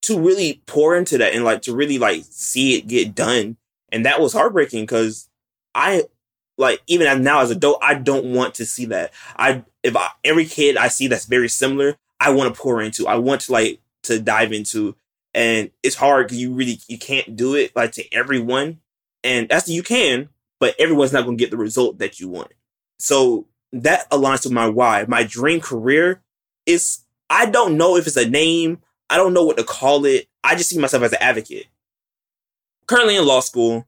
[0.03, 3.57] to really pour into that and like to really like see it get done.
[3.91, 5.29] And that was heartbreaking because
[5.73, 6.03] I
[6.57, 9.11] like even now as adult, I don't want to see that.
[9.35, 13.07] I if I, every kid I see that's very similar, I want to pour into.
[13.07, 14.95] I want to like to dive into,
[15.35, 18.79] and it's hard because you really you can't do it like to everyone,
[19.23, 22.51] and that's you can, but everyone's not going to get the result that you want.
[22.99, 25.05] So that aligns with my why.
[25.07, 26.21] My dream career
[26.65, 28.79] is I don't know if it's a name.
[29.09, 30.27] I don't know what to call it.
[30.43, 31.67] I just see myself as an advocate.
[32.87, 33.87] Currently in law school,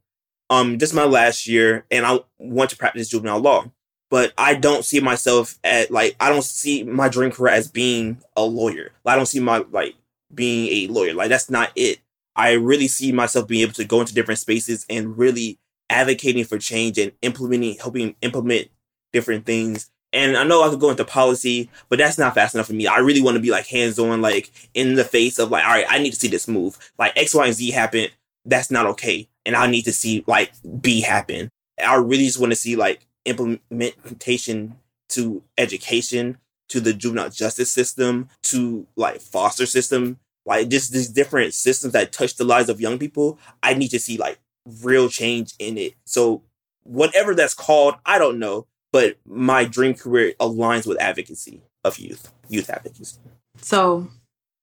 [0.50, 3.72] um, this is my last year, and I want to practice juvenile law.
[4.10, 8.20] But I don't see myself at like I don't see my dream career as being
[8.38, 8.92] a lawyer.
[9.06, 9.96] I don't see my like
[10.34, 11.14] being a lawyer.
[11.14, 12.00] Like that's not it.
[12.36, 15.58] I really see myself being able to go into different spaces and really
[15.90, 18.68] advocating for change and implementing, helping implement
[19.14, 19.90] different things.
[20.12, 22.88] And I know I could go into policy, but that's not fast enough for me.
[22.88, 25.72] I really want to be like hands on, like in the face of like, all
[25.72, 26.78] right, I need to see this move.
[26.98, 28.08] Like X, Y, and Z happen.
[28.46, 29.28] That's not okay.
[29.46, 31.50] And I need to see like B happen.
[31.84, 34.78] I really just want to see like implementation
[35.10, 36.38] to education,
[36.70, 42.12] to the juvenile justice system, to like foster system, like just these different systems that
[42.12, 43.40] touch the lives of young people.
[43.64, 44.40] I need to see like
[44.84, 45.94] real change in it.
[46.06, 46.44] So
[46.84, 52.32] whatever that's called, I don't know but my dream career aligns with advocacy of youth,
[52.48, 53.18] youth advocacy.
[53.58, 54.08] So,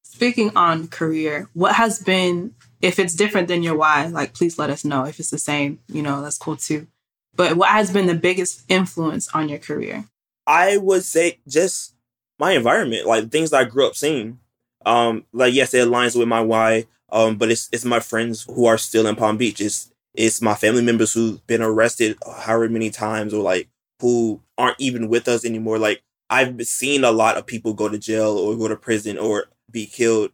[0.05, 4.71] speaking on career, what has been, if it's different than your why, like please let
[4.71, 5.05] us know.
[5.05, 6.87] If it's the same, you know, that's cool too.
[7.35, 10.07] But what has been the biggest influence on your career?
[10.47, 11.95] I would say just
[12.39, 14.39] my environment, like things that I grew up seeing.
[14.85, 16.87] Um, like yes, it aligns with my why.
[17.11, 19.61] Um, but it's it's my friends who are still in Palm Beach.
[19.61, 23.69] It's it's my family members who've been arrested however many times or like
[24.01, 25.79] who aren't even with us anymore.
[25.79, 29.47] Like I've seen a lot of people go to jail or go to prison or
[29.71, 30.33] be killed.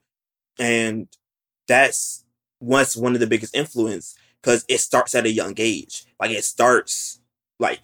[0.59, 1.09] And
[1.67, 2.25] that's
[2.61, 6.05] once one of the biggest influence because it starts at a young age.
[6.21, 7.21] Like it starts
[7.59, 7.81] like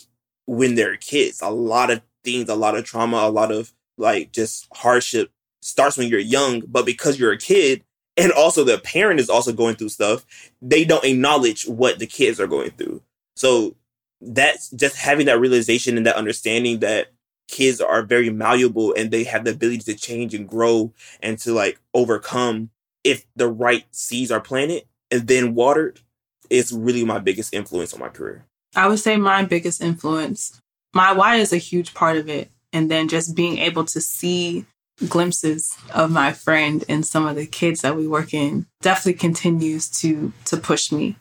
[0.46, 1.40] when they're kids.
[1.42, 5.30] A lot of things, a lot of trauma, a lot of like just hardship
[5.62, 6.60] starts when you're young.
[6.66, 7.84] But because you're a kid
[8.16, 10.24] and also the parent is also going through stuff,
[10.60, 13.02] they don't acknowledge what the kids are going through.
[13.36, 13.76] So
[14.20, 17.12] that's just having that realization and that understanding that
[17.48, 21.52] kids are very malleable and they have the ability to change and grow and to
[21.52, 22.70] like overcome
[23.02, 26.00] if the right seeds are planted and then watered
[26.50, 28.46] is really my biggest influence on my career.
[28.74, 30.60] I would say my biggest influence,
[30.94, 32.50] my why is a huge part of it.
[32.72, 34.64] And then just being able to see
[35.08, 39.88] glimpses of my friend and some of the kids that we work in definitely continues
[39.88, 41.16] to to push me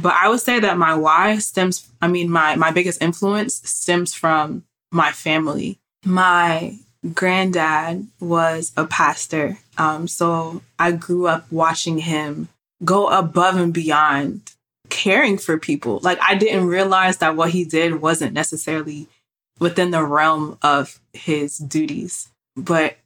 [0.00, 4.14] but I would say that my why stems, I mean, my, my biggest influence stems
[4.14, 5.78] from my family.
[6.04, 6.78] My
[7.14, 9.58] granddad was a pastor.
[9.76, 12.48] Um, so I grew up watching him
[12.84, 14.51] go above and beyond
[14.92, 16.00] caring for people.
[16.02, 19.08] Like I didn't realize that what he did wasn't necessarily
[19.58, 22.98] within the realm of his duties, but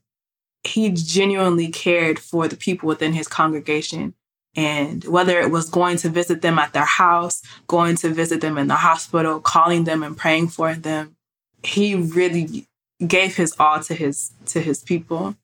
[0.64, 4.14] he genuinely cared for the people within his congregation.
[4.56, 8.58] And whether it was going to visit them at their house, going to visit them
[8.58, 11.14] in the hospital, calling them and praying for them,
[11.62, 12.66] he really
[13.06, 15.36] gave his all to his to his people.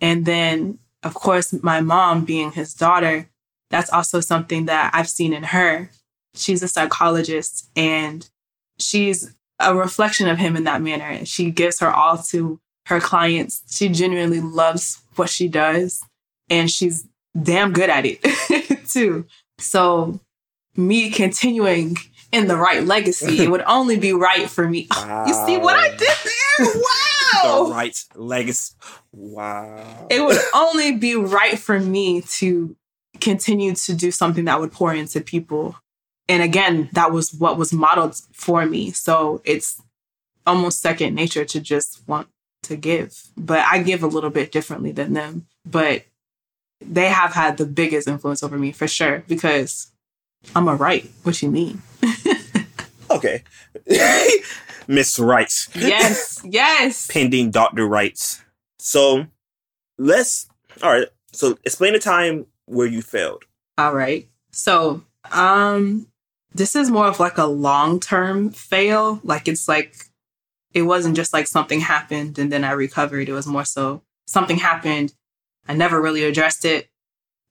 [0.00, 3.28] And then of course my mom being his daughter,
[3.74, 5.90] that's also something that I've seen in her.
[6.36, 8.28] she's a psychologist and
[8.78, 11.24] she's a reflection of him in that manner.
[11.26, 13.62] She gives her all to her clients.
[13.76, 16.00] She genuinely loves what she does
[16.48, 17.08] and she's
[17.40, 18.20] damn good at it
[18.88, 19.26] too.
[19.58, 20.20] So
[20.76, 21.96] me continuing
[22.30, 24.86] in the Wright legacy, it would only be right for me.
[24.90, 25.24] Wow.
[25.28, 26.66] You see what I did there?
[27.42, 27.64] Wow.
[27.64, 28.74] the Wright legacy.
[29.12, 30.06] Wow.
[30.10, 32.76] It would only be right for me to
[33.20, 35.76] continue to do something that would pour into people.
[36.28, 38.90] And again, that was what was modeled for me.
[38.90, 39.80] So it's
[40.46, 42.28] almost second nature to just want
[42.64, 43.22] to give.
[43.36, 45.46] But I give a little bit differently than them.
[45.64, 46.04] But
[46.80, 49.90] they have had the biggest influence over me for sure because
[50.54, 51.10] I'm a Wright.
[51.22, 51.82] What you mean?
[53.10, 53.42] okay.
[54.86, 55.68] Miss Wrights.
[55.74, 57.06] Yes, yes.
[57.10, 57.86] Pending Dr.
[57.86, 58.42] Wrights.
[58.78, 59.26] So
[59.98, 60.46] let's
[60.82, 61.08] all right.
[61.32, 63.44] So explain the time where you failed.
[63.78, 64.28] All right.
[64.52, 66.06] So um
[66.52, 69.20] this is more of like a long-term fail.
[69.24, 70.06] Like it's like
[70.72, 73.28] it wasn't just like something happened and then I recovered.
[73.28, 75.14] It was more so something happened.
[75.68, 76.88] I never really addressed it.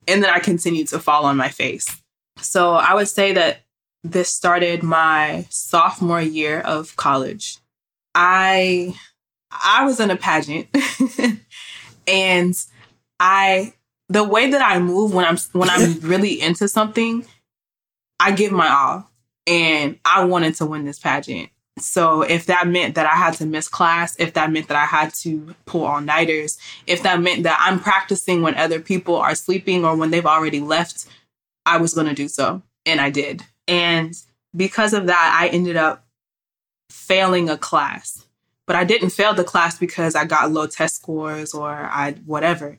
[0.06, 2.02] And then I continued to fall on my face.
[2.38, 3.62] So I would say that
[4.02, 7.58] this started my sophomore year of college.
[8.14, 8.94] I
[9.50, 10.68] I was in a pageant
[12.06, 12.54] and
[13.18, 13.72] I
[14.08, 17.24] the way that I move when I'm when I'm really into something,
[18.20, 19.10] I give my all.
[19.46, 21.50] And I wanted to win this pageant.
[21.78, 24.86] So if that meant that I had to miss class, if that meant that I
[24.86, 29.34] had to pull all nighters, if that meant that I'm practicing when other people are
[29.34, 31.06] sleeping or when they've already left,
[31.66, 32.62] I was going to do so.
[32.86, 33.42] And I did.
[33.66, 34.14] And
[34.54, 36.06] because of that, I ended up
[36.90, 38.24] failing a class.
[38.66, 42.78] But I didn't fail the class because I got low test scores or I whatever.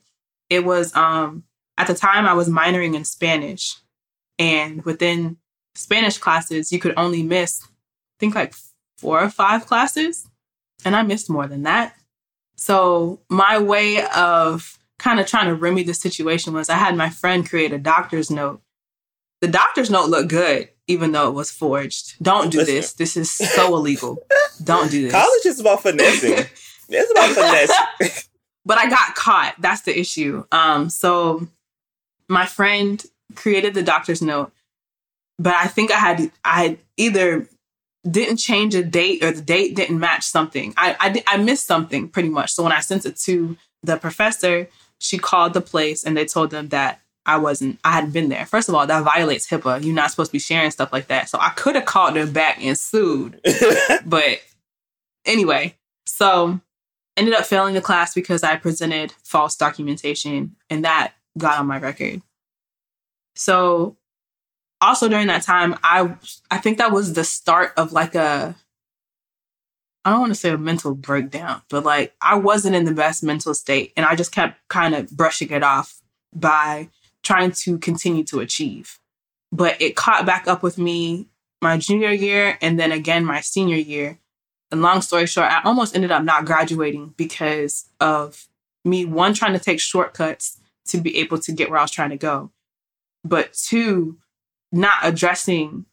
[0.50, 1.43] It was um
[1.78, 3.76] at the time I was minoring in Spanish.
[4.38, 5.38] And within
[5.76, 7.68] Spanish classes, you could only miss I
[8.20, 8.54] think like
[8.98, 10.28] four or five classes.
[10.84, 11.96] And I missed more than that.
[12.56, 17.10] So my way of kind of trying to remedy the situation was I had my
[17.10, 18.62] friend create a doctor's note
[19.41, 22.16] the doctor's note looked good, even though it was forged.
[22.24, 22.76] Don't do Listen.
[22.76, 22.93] this.
[22.93, 24.18] This is so illegal.
[24.64, 25.12] Don't do this.
[25.12, 26.32] College is about finessing.
[26.89, 28.30] it's about finesse.
[28.66, 29.55] but I got caught.
[29.59, 30.45] That's the issue.
[30.51, 31.47] Um, so
[32.28, 33.03] my friend
[33.36, 34.51] created the doctor's note,
[35.38, 37.47] but I think I had I either
[38.09, 40.74] didn't change a date or the date didn't match something.
[40.78, 42.53] I I, I missed something pretty much.
[42.53, 44.68] So when I sent it to the professor,
[44.99, 48.45] she called the place and they told them that I wasn't, I hadn't been there.
[48.45, 49.84] First of all, that violates HIPAA.
[49.84, 51.28] You're not supposed to be sharing stuff like that.
[51.28, 53.41] So I could have called them back and sued.
[54.05, 54.41] but
[55.26, 56.59] anyway, so
[57.18, 61.80] ended up failing the class because I presented false documentation and that got on my
[61.80, 62.22] record.
[63.36, 63.97] So
[64.82, 66.16] also during that time, I
[66.51, 68.55] I think that was the start of like a
[70.03, 73.24] I don't want to say a mental breakdown, but like I wasn't in the best
[73.24, 75.99] mental state and I just kept kind of brushing it off
[76.32, 76.89] by
[77.24, 78.99] trying to continue to achieve.
[79.51, 81.28] But it caught back up with me
[81.61, 84.20] my junior year and then again my senior year.
[84.72, 88.47] And long story short, I almost ended up not graduating because of
[88.84, 92.11] me, one, trying to take shortcuts to be able to get where I was trying
[92.11, 92.51] to go,
[93.24, 94.18] but two,
[94.72, 95.86] not addressing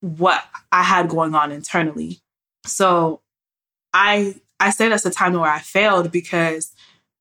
[0.00, 2.20] what I had going on internally.
[2.66, 3.20] So
[3.92, 6.72] I I say that's the time where I failed because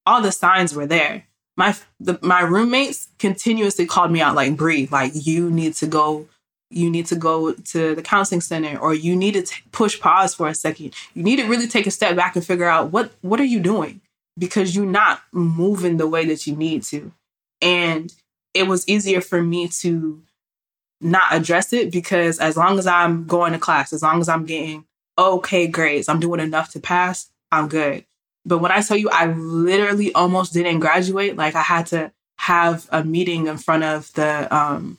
[0.06, 4.88] all the signs were there my the, my roommates continuously called me out like Bree,
[4.92, 6.28] like you need to go
[6.74, 10.34] you need to go to the counseling center or you need to t- push pause
[10.34, 10.94] for a second.
[11.14, 13.60] You need to really take a step back and figure out what what are you
[13.60, 14.02] doing?
[14.38, 17.12] Because you're not moving the way that you need to.
[17.62, 18.14] And
[18.54, 20.22] it was easier for me to
[21.02, 24.46] not address it because as long as i'm going to class as long as i'm
[24.46, 24.86] getting
[25.18, 28.06] okay grades i'm doing enough to pass i'm good.
[28.46, 31.38] But when I tell you, I literally almost didn't graduate.
[31.38, 34.98] Like I had to have a meeting in front of the, um,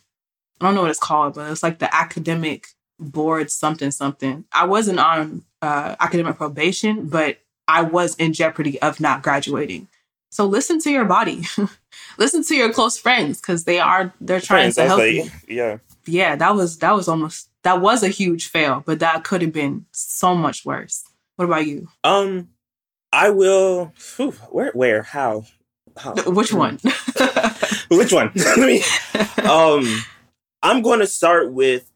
[0.60, 4.44] I don't know what it's called, but it's like the academic board something something.
[4.52, 9.88] I wasn't on uh, academic probation, but I was in jeopardy of not graduating.
[10.30, 11.44] So listen to your body,
[12.18, 15.30] listen to your close friends because they are they're trying to help you.
[15.48, 16.36] Yeah, yeah.
[16.36, 19.86] That was that was almost that was a huge fail, but that could have been
[19.92, 21.04] so much worse.
[21.36, 21.88] What about you?
[22.02, 22.48] Um,
[23.12, 23.92] I will.
[24.16, 24.72] Whew, where?
[24.72, 25.02] Where?
[25.02, 25.44] How?
[25.96, 26.14] How?
[26.14, 26.80] Which one?
[27.90, 28.32] Which one?
[29.44, 30.02] Um,
[30.64, 31.90] I'm going to start with.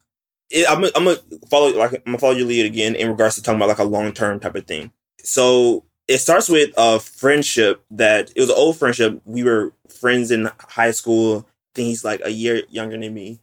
[0.67, 0.85] I'm.
[0.95, 1.17] I'm gonna
[1.49, 1.69] follow.
[1.77, 4.13] Like I'm gonna follow your lead again in regards to talking about like a long
[4.13, 4.91] term type of thing.
[5.23, 9.21] So it starts with a friendship that it was an old friendship.
[9.25, 11.47] We were friends in high school.
[11.47, 13.41] I think he's like a year younger than me.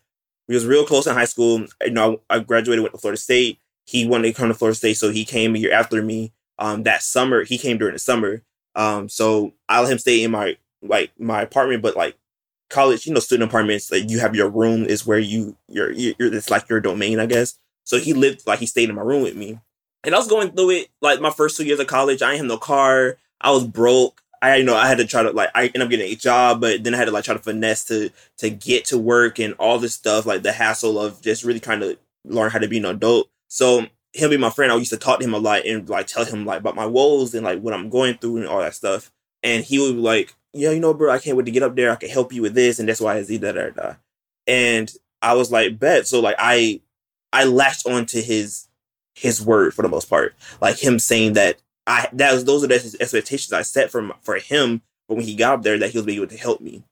[0.48, 1.66] we was real close in high school.
[1.84, 3.58] You know, I, I graduated, went to Florida State.
[3.84, 6.32] He wanted to come to Florida State, so he came a year after me.
[6.58, 8.42] Um, that summer, he came during the summer.
[8.74, 12.16] Um, so I let him stay in my like my apartment, but like
[12.68, 16.14] college, you know, student apartments, like you have your room is where you you're, you're
[16.18, 17.58] it's like your domain, I guess.
[17.84, 19.58] So he lived like he stayed in my room with me,
[20.04, 22.22] and I was going through it like my first two years of college.
[22.22, 23.18] I didn't have no car.
[23.40, 24.22] I was broke.
[24.42, 26.60] I you know I had to try to like I ended up getting a job,
[26.60, 29.54] but then I had to like try to finesse to to get to work and
[29.54, 32.78] all this stuff like the hassle of just really trying to learn how to be
[32.78, 33.28] an adult.
[33.48, 36.06] So him being my friend, I used to talk to him a lot and like
[36.06, 38.74] tell him like about my woes and like what I'm going through and all that
[38.74, 39.10] stuff.
[39.42, 41.76] And he would be like, "Yeah, you know, bro, I can't wait to get up
[41.76, 41.90] there.
[41.90, 43.94] I can help you with this, and that's why Z da da da."
[44.46, 44.92] And
[45.22, 46.80] I was like, "Bet." So like I
[47.32, 48.68] I latched on to his
[49.14, 52.66] his word for the most part, like him saying that I that was those are
[52.66, 54.82] the expectations I set for for him.
[55.08, 56.82] But when he got up there, that he was able to help me,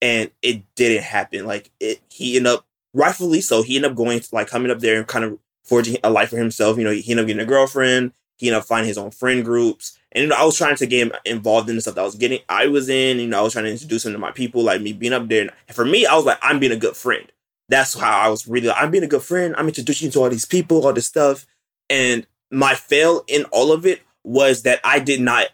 [0.00, 1.46] and it didn't happen.
[1.46, 3.62] Like it, he ended up rightfully so.
[3.62, 6.30] He ended up going to like coming up there and kind of forging a life
[6.30, 6.78] for himself.
[6.78, 8.12] You know, he ended up getting a girlfriend.
[8.38, 9.98] He ended up finding his own friend groups.
[10.16, 12.14] And you know, I was trying to get involved in the stuff that I was
[12.14, 12.40] getting.
[12.48, 14.80] I was in, you know, I was trying to introduce him to my people, like
[14.80, 15.42] me being up there.
[15.42, 17.30] And for me, I was like, I'm being a good friend.
[17.68, 18.68] That's how I was really.
[18.68, 19.54] Like, I'm being a good friend.
[19.58, 21.46] I'm introducing you to all these people, all this stuff.
[21.90, 25.48] And my fail in all of it was that I did not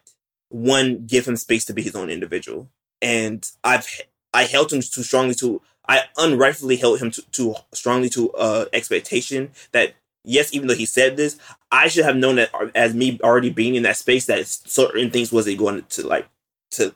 [0.49, 3.89] one give him space to be his own individual, and I've
[4.33, 8.67] I held him too strongly to I unrightfully held him too, too strongly to uh
[8.73, 9.95] expectation that
[10.25, 11.39] yes, even though he said this,
[11.71, 15.33] I should have known that as me already being in that space that certain things
[15.33, 16.29] wasn't going to like
[16.73, 16.93] to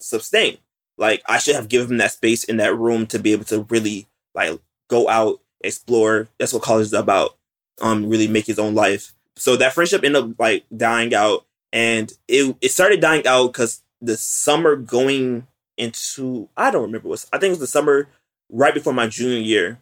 [0.00, 0.58] sustain.
[0.96, 3.62] Like I should have given him that space in that room to be able to
[3.68, 4.58] really like
[4.88, 6.28] go out, explore.
[6.38, 7.36] That's what college is about.
[7.80, 12.12] Um, really make his own life so that friendship ended up like dying out, and
[12.28, 15.46] it it started dying out because the summer going
[15.76, 18.08] into I don't remember what I think it was the summer
[18.50, 19.80] right before my junior year.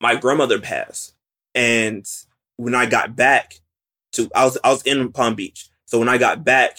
[0.00, 1.14] My grandmother passed,
[1.54, 2.06] and
[2.56, 3.60] when I got back
[4.12, 6.78] to I was I was in Palm Beach, so when I got back,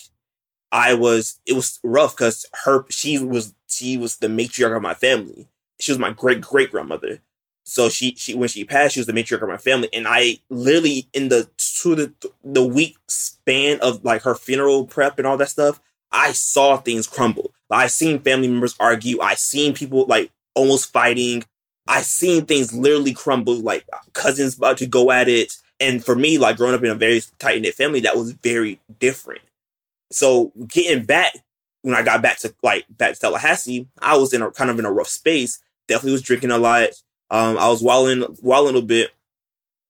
[0.71, 4.93] I was it was rough because her she was she was the matriarch of my
[4.93, 5.47] family.
[5.79, 7.21] She was my great great grandmother,
[7.63, 10.39] so she she when she passed, she was the matriarch of my family, and I
[10.49, 11.49] literally in the
[11.81, 12.13] to the
[12.43, 17.07] the week span of like her funeral prep and all that stuff, I saw things
[17.07, 17.51] crumble.
[17.69, 19.19] I seen family members argue.
[19.19, 21.43] I seen people like almost fighting.
[21.87, 25.57] I seen things literally crumble, like cousins about to go at it.
[25.85, 28.79] And for me, like growing up in a very tight knit family, that was very
[28.99, 29.41] different.
[30.11, 31.33] So getting back
[31.81, 34.79] when I got back to like back to Tallahassee, I was in a kind of
[34.79, 35.59] in a rough space.
[35.87, 36.89] Definitely was drinking a lot
[37.31, 39.11] um, I was walling, walling a bit,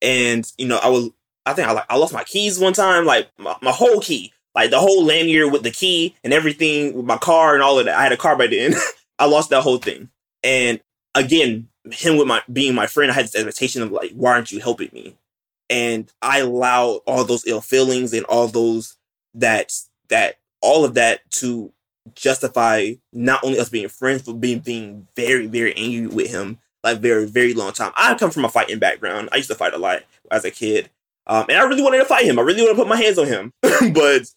[0.02, 1.10] and you know, I was,
[1.46, 4.34] I think I like, I lost my keys one time, like my, my whole key,
[4.54, 7.86] like the whole lanyard with the key and everything, with my car and all of
[7.86, 7.98] that.
[7.98, 8.74] I had a car by then.
[9.20, 10.10] I lost that whole thing,
[10.44, 10.80] and
[11.14, 14.52] again, him with my being my friend, I had this expectation of like, why aren't
[14.52, 15.16] you helping me?
[15.70, 18.98] And I allowed all those ill feelings and all those
[19.34, 19.74] that
[20.10, 21.72] that all of that to
[22.14, 27.00] justify not only us being friends, but being being very very angry with him like
[27.00, 27.92] very, very long time.
[27.98, 29.30] I come from a fighting background.
[29.32, 30.90] I used to fight a lot as a kid.
[31.28, 32.38] Um, and I really wanted to fight him.
[32.38, 33.52] I really wanted to put my hands on him.
[33.92, 34.30] but,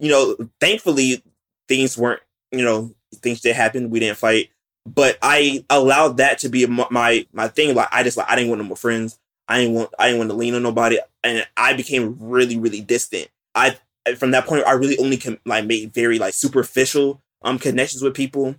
[0.00, 1.22] you know, thankfully
[1.68, 2.20] things weren't,
[2.50, 3.90] you know, things did happen.
[3.90, 4.50] We didn't fight.
[4.84, 7.74] But I allowed that to be my my thing.
[7.74, 9.18] Like I just like I didn't want no more friends.
[9.48, 12.80] I didn't want I didn't want to lean on nobody, and I became really really
[12.80, 13.28] distant.
[13.54, 13.76] I
[14.16, 18.14] from that point I really only can like made very like superficial um connections with
[18.14, 18.56] people.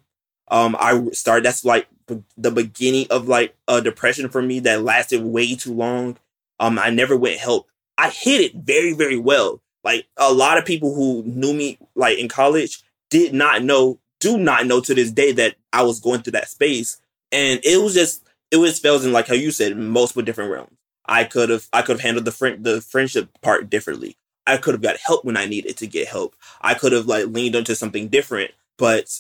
[0.48, 1.44] Um, I started.
[1.44, 1.88] That's like
[2.38, 6.18] the beginning of like a depression for me that lasted way too long.
[6.60, 7.68] Um, I never went help.
[7.98, 9.62] I hid it very, very well.
[9.84, 14.38] Like a lot of people who knew me like in college did not know, do
[14.38, 17.00] not know to this day that I was going through that space.
[17.32, 18.25] And it was just,
[18.56, 20.78] it was fails in like how you said, multiple different realms.
[21.06, 24.18] I could have, I could have handled the friend, the friendship part differently.
[24.48, 26.36] I could have got help when I needed to get help.
[26.62, 29.20] I could have like leaned onto something different, but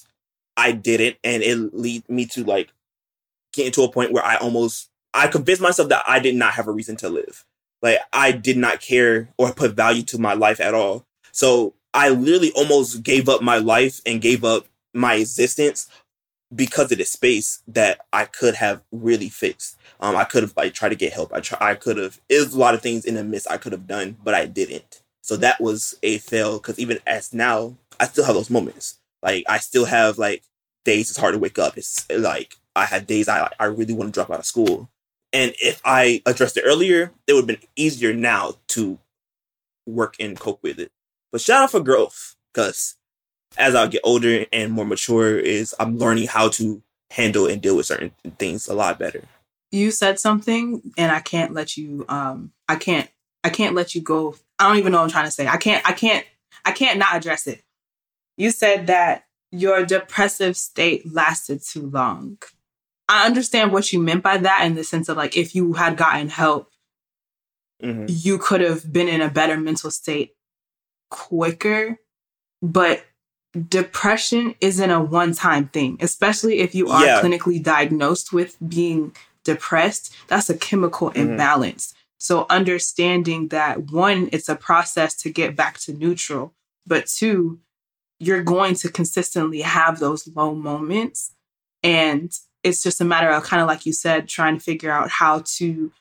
[0.58, 2.72] I didn't, and it lead me to like
[3.54, 6.68] getting to a point where I almost I convinced myself that I did not have
[6.68, 7.46] a reason to live.
[7.82, 11.06] Like I did not care or put value to my life at all.
[11.32, 15.88] So I literally almost gave up my life and gave up my existence
[16.56, 19.78] because of the space that I could have really fixed.
[20.00, 21.34] Um, I could have like tried to get help.
[21.34, 22.20] I try, I could have.
[22.30, 25.02] There's a lot of things in the midst I could have done, but I didn't.
[25.22, 26.58] So that was a fail.
[26.58, 29.00] Because even as now, I still have those moments.
[29.22, 30.44] Like I still have like
[30.84, 31.78] days it's hard to wake up.
[31.78, 34.90] It's like I had days I I really want to drop out of school.
[35.34, 39.00] And if I addressed it earlier, it would have been easier now to
[39.86, 40.92] work and cope with it.
[41.32, 42.96] But shout out for growth, because
[43.58, 46.82] as I get older and more mature, is I'm learning how to
[47.12, 49.24] handle and deal with certain things a lot better.
[49.72, 53.10] you said something and I can't let you um I can't
[53.44, 54.36] I can't let you go.
[54.58, 55.48] I don't even know what I'm trying to say.
[55.48, 56.26] I can't I can't
[56.64, 57.64] I can't not address it.
[58.38, 62.38] You said that your depressive state lasted too long.
[63.08, 65.96] I understand what you meant by that in the sense of like if you had
[65.96, 66.72] gotten help,
[67.82, 68.06] mm-hmm.
[68.08, 70.36] you could have been in a better mental state
[71.10, 72.00] quicker.
[72.62, 73.06] But
[73.56, 77.22] depression isn't a one time thing, especially if you are yeah.
[77.22, 80.14] clinically diagnosed with being depressed.
[80.28, 81.32] That's a chemical mm-hmm.
[81.32, 81.94] imbalance.
[82.18, 86.54] So, understanding that one, it's a process to get back to neutral,
[86.86, 87.60] but two,
[88.20, 91.34] you're going to consistently have those low moments.
[91.84, 92.32] And
[92.64, 95.44] it's just a matter of kind of like you said, trying to figure out how
[95.58, 95.92] to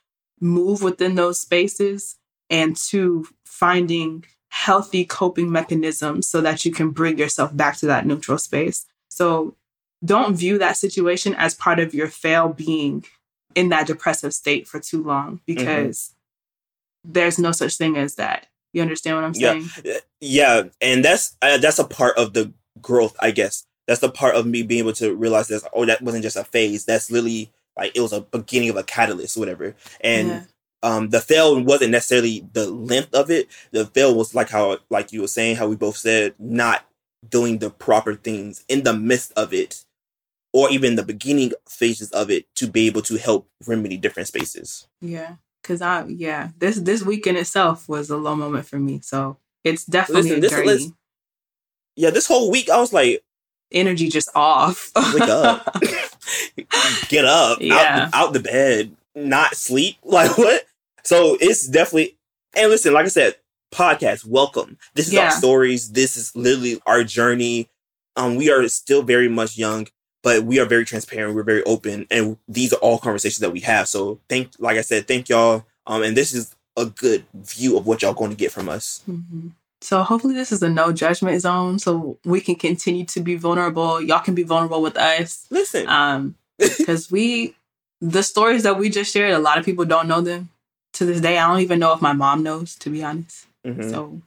[0.40, 2.16] move within those spaces
[2.48, 4.24] and to finding
[4.54, 8.86] healthy coping mechanisms so that you can bring yourself back to that neutral space.
[9.08, 9.56] So
[10.04, 13.04] don't view that situation as part of your fail being
[13.56, 16.14] in that depressive state for too long because
[17.02, 17.12] mm-hmm.
[17.14, 18.46] there's no such thing as that.
[18.72, 19.68] You understand what I'm saying?
[19.84, 23.64] Yeah, yeah, and that's uh, that's a part of the growth, I guess.
[23.88, 26.44] That's the part of me being able to realize that oh, that wasn't just a
[26.44, 26.84] phase.
[26.84, 29.74] That's literally like it was a beginning of a catalyst, whatever.
[30.00, 30.42] And yeah
[30.84, 33.48] um, the fail wasn't necessarily the length of it.
[33.70, 36.84] The fail was like how, like you were saying, how we both said, not
[37.26, 39.82] doing the proper things in the midst of it,
[40.52, 44.86] or even the beginning phases of it to be able to help remedy different spaces.
[45.00, 49.00] Yeah, because I yeah this this week in itself was a low moment for me.
[49.02, 50.92] So it's definitely Listen, this,
[51.96, 53.24] yeah, this whole week I was like,
[53.72, 54.92] energy just off.
[55.14, 55.80] Wake up,
[57.08, 58.10] get up, yeah.
[58.12, 59.96] out, out the bed, not sleep.
[60.04, 60.66] Like what?
[61.04, 62.16] So it's definitely,
[62.56, 63.36] and listen, like I said,
[63.70, 64.78] podcast, welcome.
[64.94, 65.24] This is yeah.
[65.24, 65.92] our stories.
[65.92, 67.68] This is literally our journey.
[68.16, 69.88] Um, we are still very much young,
[70.22, 71.34] but we are very transparent.
[71.34, 73.88] We're very open, and these are all conversations that we have.
[73.88, 75.66] So thank, like I said, thank y'all.
[75.86, 79.02] Um, and this is a good view of what y'all going to get from us.
[79.08, 79.48] Mm-hmm.
[79.82, 84.00] So hopefully this is a no judgment zone, so we can continue to be vulnerable.
[84.00, 85.46] Y'all can be vulnerable with us.
[85.50, 87.54] Listen, um, because we,
[88.00, 90.48] the stories that we just shared, a lot of people don't know them
[90.94, 93.46] to this day, I don't even know if my mom knows, to be honest.
[93.66, 93.90] Mm-hmm.
[93.90, 94.22] So,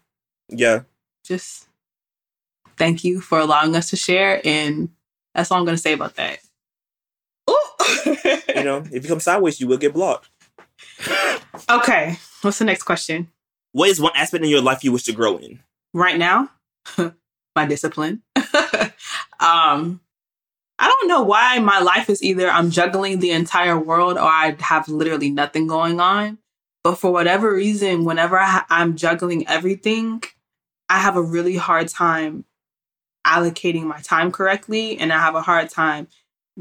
[0.49, 0.81] yeah,
[1.23, 1.67] just
[2.77, 4.89] thank you for allowing us to share, and
[5.33, 6.39] that's all I'm going to say about that.
[8.55, 10.29] you know, if you come sideways, you will get blocked.
[11.69, 13.29] Okay, what's the next question?
[13.71, 15.59] What is one aspect in your life you wish to grow in?
[15.91, 16.51] Right now,
[17.55, 18.21] my discipline.
[19.39, 19.99] um,
[20.79, 24.55] I don't know why my life is either I'm juggling the entire world or I
[24.59, 26.37] have literally nothing going on.
[26.87, 30.23] But for whatever reason, whenever I, I'm juggling everything,
[30.87, 32.45] I have a really hard time
[33.25, 34.97] allocating my time correctly.
[34.97, 36.07] And I have a hard time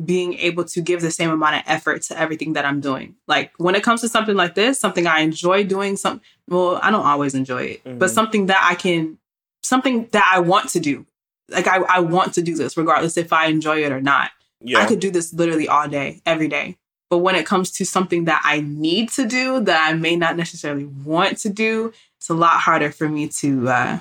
[0.05, 3.15] being able to give the same amount of effort to everything that I'm doing.
[3.29, 6.91] Like when it comes to something like this, something I enjoy doing, some well, I
[6.91, 7.99] don't always enjoy it, mm-hmm.
[7.99, 9.19] but something that I can,
[9.63, 11.07] something that I want to do.
[11.49, 14.33] Like I, I want to do this regardless if I enjoy it or not.
[14.61, 14.81] Yeah.
[14.81, 16.79] I could do this literally all day, every day.
[17.09, 20.37] But when it comes to something that I need to do that I may not
[20.37, 23.99] necessarily want to do, it's a lot harder for me to uh,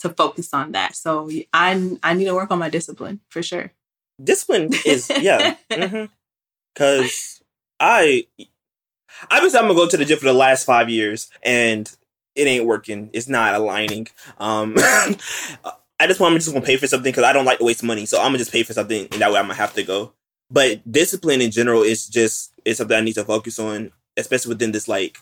[0.00, 0.96] to focus on that.
[0.96, 3.72] So I I need to work on my discipline for sure.
[4.22, 5.90] Discipline is yeah, because
[6.74, 7.44] mm-hmm.
[7.80, 8.26] I
[9.30, 11.90] I've been saying I'm gonna go to the gym for the last five years and
[12.34, 13.10] it ain't working.
[13.12, 14.08] It's not aligning.
[14.38, 17.64] Um, I just want to just gonna pay for something because I don't like to
[17.64, 18.06] waste money.
[18.06, 20.12] So I'm gonna just pay for something and that way I'm gonna have to go.
[20.52, 24.72] But discipline in general is just is something I need to focus on, especially within
[24.72, 25.16] this like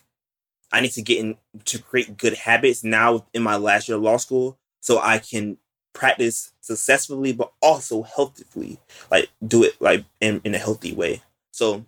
[0.73, 4.03] I need to get in to create good habits now in my last year of
[4.03, 5.57] law school so I can
[5.93, 8.81] practice successfully but also healthily.
[9.09, 11.23] Like do it like in, in a healthy way.
[11.53, 11.85] So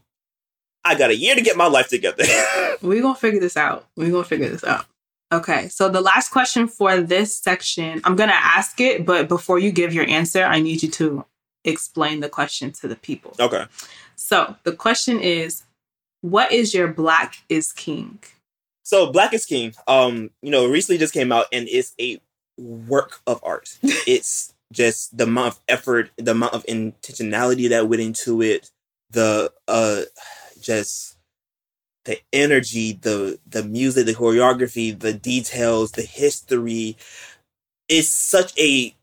[0.84, 2.24] I got a year to get my life together.
[2.82, 3.86] We're gonna figure this out.
[3.96, 4.86] We're gonna figure this out.
[5.32, 9.72] Okay, so the last question for this section, I'm gonna ask it, but before you
[9.72, 11.24] give your answer, I need you to
[11.64, 13.34] explain the question to the people.
[13.38, 13.66] Okay.
[14.16, 15.64] So the question is,
[16.20, 18.18] what is your Black is King?
[18.84, 22.20] So Black is King, um, you know, recently just came out and it's a
[22.58, 23.78] work of art.
[23.82, 28.70] it's just the amount of effort, the amount of intentionality that went into it,
[29.10, 30.02] the uh
[30.60, 31.16] just
[32.04, 36.96] the energy, the the music, the choreography, the details, the history.
[37.88, 38.94] It's such a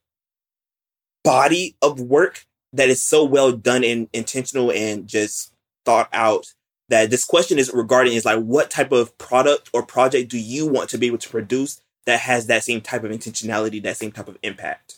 [1.23, 5.53] body of work that is so well done and intentional and just
[5.85, 6.53] thought out
[6.89, 10.67] that this question is regarding is like what type of product or project do you
[10.67, 14.11] want to be able to produce that has that same type of intentionality, that same
[14.11, 14.95] type of impact?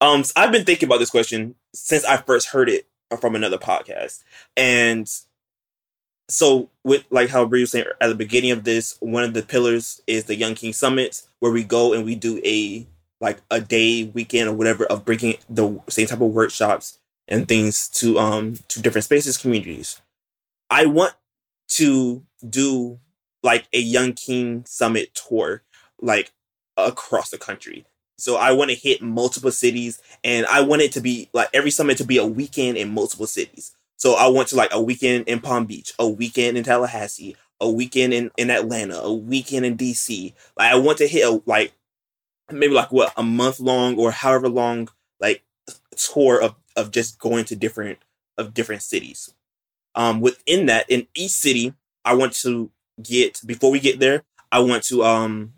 [0.00, 2.86] Um, so I've been thinking about this question since I first heard it
[3.20, 4.22] from another podcast,
[4.56, 5.08] and
[6.28, 9.42] so with like how Bree was saying at the beginning of this, one of the
[9.42, 12.86] pillars is the Young King Summits, where we go and we do a
[13.20, 16.98] like a day, weekend, or whatever of bringing the same type of workshops
[17.28, 20.00] and things to um to different spaces, communities.
[20.70, 21.14] I want
[21.68, 22.98] to do
[23.42, 25.62] like a Young King Summit tour,
[26.00, 26.32] like
[26.76, 27.86] across the country.
[28.18, 31.70] So I want to hit multiple cities, and I want it to be like every
[31.70, 33.72] summit to be a weekend in multiple cities.
[33.96, 37.70] So I want to like a weekend in Palm Beach, a weekend in Tallahassee, a
[37.70, 40.32] weekend in, in Atlanta, a weekend in DC.
[40.56, 41.72] Like I want to hit a like
[42.50, 44.88] maybe like what a month long or however long
[45.20, 45.42] like
[45.96, 47.98] tour of of just going to different
[48.38, 49.32] of different cities.
[49.94, 51.74] Um within that, in each city,
[52.04, 52.70] I want to
[53.02, 54.22] get before we get there,
[54.52, 55.54] I want to um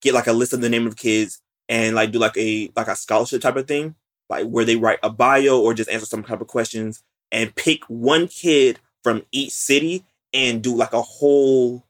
[0.00, 2.88] get like a list of the name of kids and like do like a like
[2.88, 3.94] a scholarship type of thing,
[4.28, 7.02] like where they write a bio or just answer some type of questions
[7.32, 11.84] and pick one kid from each city and do like a whole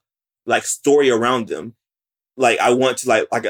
[0.46, 1.74] like story around them.
[2.36, 3.46] Like I want to like like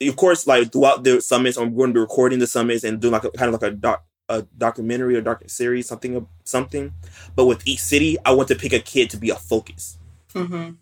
[0.00, 3.12] of course like throughout the summits I'm going to be recording the summits and doing
[3.12, 6.92] like a kind of like a doc a documentary or doc series something something.
[7.34, 9.98] But with each city, I want to pick a kid to be a focus.
[10.34, 10.72] Mm-hmm.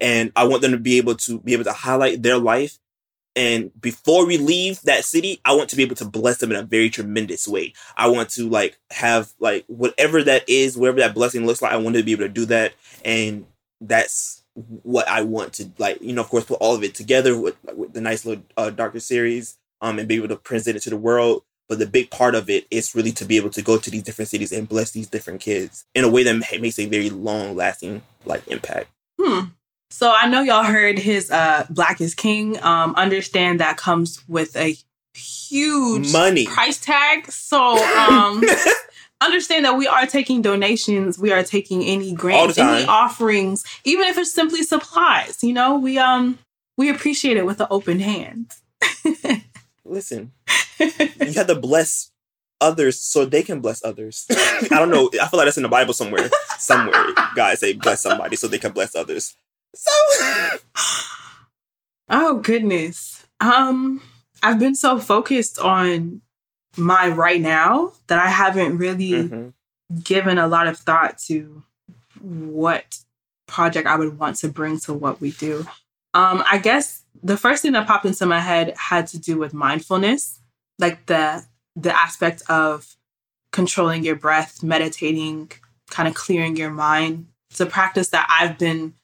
[0.00, 2.78] And I want them to be able to be able to highlight their life
[3.38, 6.56] and before we leave that city, I want to be able to bless them in
[6.56, 7.72] a very tremendous way.
[7.96, 11.76] I want to like have like whatever that is, whatever that blessing looks like, I
[11.76, 12.74] want to be able to do that.
[13.04, 13.46] And
[13.80, 17.40] that's what I want to like, you know, of course, put all of it together
[17.40, 20.80] with, with the nice little uh, darker series, um, and be able to present it
[20.80, 21.44] to the world.
[21.68, 24.02] But the big part of it is really to be able to go to these
[24.02, 27.54] different cities and bless these different kids in a way that makes a very long
[27.54, 28.88] lasting like impact.
[29.20, 29.46] Hmm.
[29.90, 32.62] So I know y'all heard his uh Black is King.
[32.62, 34.76] Um understand that comes with a
[35.14, 37.30] huge money price tag.
[37.30, 37.58] So
[37.98, 38.42] um
[39.20, 44.16] understand that we are taking donations, we are taking any grants, any offerings, even if
[44.16, 46.38] it's simply supplies, you know, we um
[46.78, 48.52] we appreciate it with an open hand.
[49.84, 50.32] Listen.
[50.78, 52.10] You have to bless
[52.60, 54.26] others so they can bless others.
[54.30, 55.10] I don't know.
[55.20, 56.30] I feel like that's in the Bible somewhere.
[56.58, 59.36] Somewhere, guys say bless somebody so they can bless others.
[59.74, 59.90] So
[62.08, 63.26] Oh goodness.
[63.40, 64.02] Um
[64.42, 66.22] I've been so focused on
[66.76, 69.48] my right now that I haven't really mm-hmm.
[70.02, 71.62] given a lot of thought to
[72.20, 72.98] what
[73.46, 75.66] project I would want to bring to what we do.
[76.14, 79.52] Um I guess the first thing that popped into my head had to do with
[79.52, 80.37] mindfulness,
[80.78, 81.44] like the
[81.76, 82.96] the aspect of
[83.52, 85.50] controlling your breath, meditating,
[85.90, 87.26] kind of clearing your mind.
[87.50, 88.94] It's a practice that I've been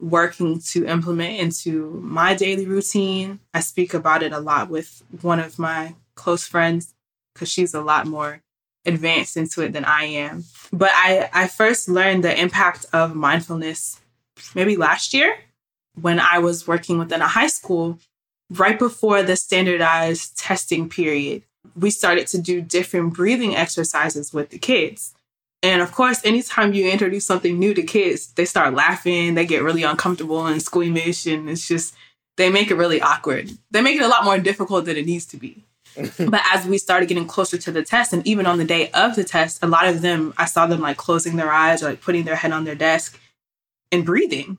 [0.00, 3.40] working to implement into my daily routine.
[3.54, 6.94] I speak about it a lot with one of my close friends
[7.32, 8.42] because she's a lot more
[8.84, 10.44] advanced into it than I am.
[10.72, 14.00] But I, I first learned the impact of mindfulness
[14.54, 15.36] maybe last year
[16.00, 17.98] when I was working within a high school
[18.50, 21.42] right before the standardized testing period.
[21.74, 25.14] We started to do different breathing exercises with the kids.
[25.62, 29.62] And of course, anytime you introduce something new to kids, they start laughing, they get
[29.62, 31.94] really uncomfortable and squeamish, and it's just,
[32.36, 33.50] they make it really awkward.
[33.70, 35.64] They make it a lot more difficult than it needs to be.
[36.18, 39.16] but as we started getting closer to the test, and even on the day of
[39.16, 42.02] the test, a lot of them, I saw them like closing their eyes or like
[42.02, 43.18] putting their head on their desk
[43.90, 44.58] and breathing,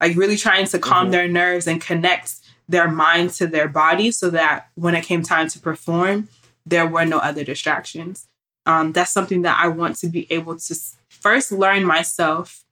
[0.00, 1.12] like really trying to calm mm-hmm.
[1.12, 2.37] their nerves and connect
[2.68, 6.28] their mind to their body so that when it came time to perform,
[6.66, 8.28] there were no other distractions
[8.68, 10.76] um, that's something that I want to be able to
[11.08, 12.64] first learn myself,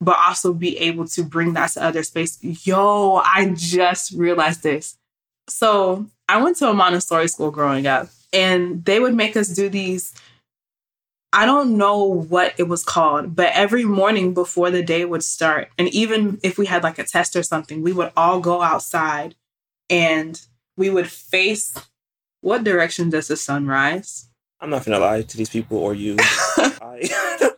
[0.00, 2.38] but also be able to bring that to other space.
[2.42, 4.98] Yo, I just realized this.
[5.48, 9.68] So I went to a Montessori school growing up, and they would make us do
[9.68, 10.12] these.
[11.32, 15.68] I don't know what it was called, but every morning before the day would start,
[15.76, 19.34] and even if we had like a test or something, we would all go outside
[19.90, 20.40] and
[20.76, 21.74] we would face
[22.40, 24.28] what direction does the sun rise?
[24.60, 26.14] I'm not gonna lie to these people or you.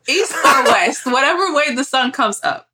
[0.09, 2.69] East or west, whatever way the sun comes up.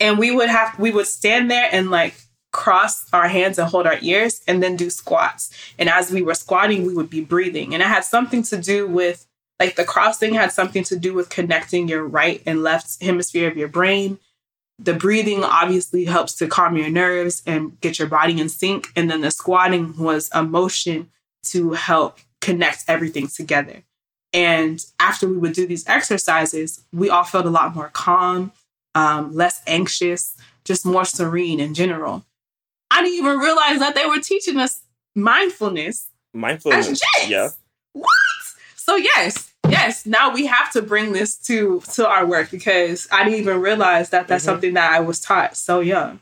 [0.00, 2.14] And we would have we would stand there and like
[2.50, 5.50] cross our hands and hold our ears and then do squats.
[5.78, 7.72] And as we were squatting, we would be breathing.
[7.72, 9.27] And it had something to do with
[9.60, 13.56] like the crossing had something to do with connecting your right and left hemisphere of
[13.56, 14.18] your brain.
[14.78, 18.88] The breathing obviously helps to calm your nerves and get your body in sync.
[18.94, 21.10] And then the squatting was a motion
[21.46, 23.82] to help connect everything together.
[24.32, 28.52] And after we would do these exercises, we all felt a lot more calm,
[28.94, 32.24] um, less anxious, just more serene in general.
[32.90, 34.82] I didn't even realize that they were teaching us
[35.14, 36.10] mindfulness.
[36.34, 37.00] Mindfulness.
[37.26, 37.48] Yeah.
[37.92, 38.08] What?
[38.76, 43.24] So, yes, yes, now we have to bring this to to our work because I
[43.24, 44.46] didn't even realize that that's Mhm.
[44.46, 46.20] something that I was taught so young.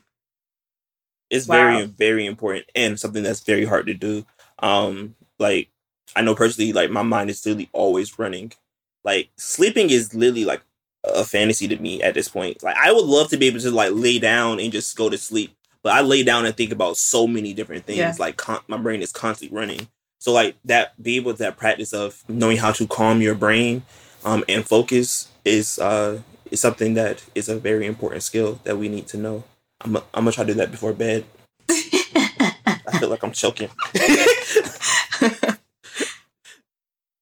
[1.31, 1.57] It's Wow.
[1.57, 4.25] very, very important and something that's very hard to do.
[4.61, 5.69] Um, like
[6.15, 8.53] I know personally, like my mind is literally always running.
[9.05, 10.63] Like sleeping is literally like
[11.05, 12.63] a fantasy to me at this point.
[12.63, 15.19] Like I would love to be able to like lay down and just go to
[15.19, 17.99] sleep, but I lay down and think about so many different things.
[17.99, 18.15] Yeah.
[18.19, 19.89] Like con- my brain is constantly running.
[20.19, 23.83] So like that, be able that practice of knowing how to calm your brain,
[24.25, 28.89] um, and focus is uh is something that is a very important skill that we
[28.89, 29.45] need to know.
[29.81, 31.25] I'm I'm gonna try to do that before bed.
[31.69, 33.69] I feel like I'm choking.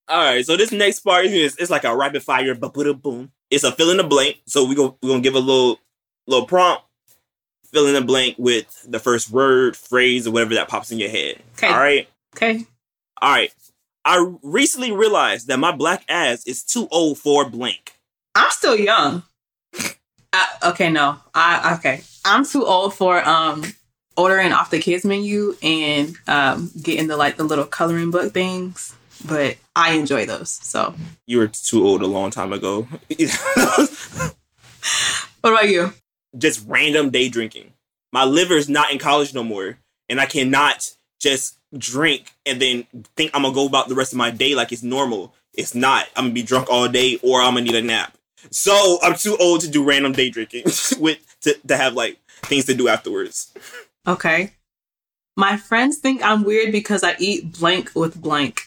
[0.06, 2.72] All right, so this next part is it's like a rapid fire, but
[3.02, 3.32] boom.
[3.50, 4.36] It's a fill in the blank.
[4.46, 5.80] So we go we're gonna give a little
[6.26, 6.84] little prompt,
[7.72, 11.08] fill in the blank with the first word, phrase, or whatever that pops in your
[11.08, 11.42] head.
[11.56, 11.68] Okay.
[11.68, 12.66] All right, Okay.
[13.20, 13.52] All right.
[14.04, 17.94] I recently realized that my black ass is too old for blank.
[18.34, 19.22] I'm still young.
[20.32, 21.16] I, okay, no.
[21.34, 22.02] I okay.
[22.24, 23.64] I'm too old for um
[24.16, 28.94] ordering off the kids menu and um getting the like the little coloring book things,
[29.26, 30.50] but I enjoy those.
[30.50, 30.94] So,
[31.26, 32.82] You were too old a long time ago.
[35.40, 35.92] what about you?
[36.36, 37.72] just random day drinking.
[38.12, 40.92] My liver's not in college no more, and I cannot
[41.24, 44.70] just drink and then think I'm gonna go about the rest of my day like
[44.70, 45.34] it's normal.
[45.54, 46.06] It's not.
[46.16, 48.16] I'm gonna be drunk all day, or I'm gonna need a nap.
[48.50, 50.64] So I'm too old to do random day drinking
[50.98, 53.52] with to, to have like things to do afterwards.
[54.06, 54.52] Okay.
[55.36, 58.62] My friends think I'm weird because I eat blank with blank.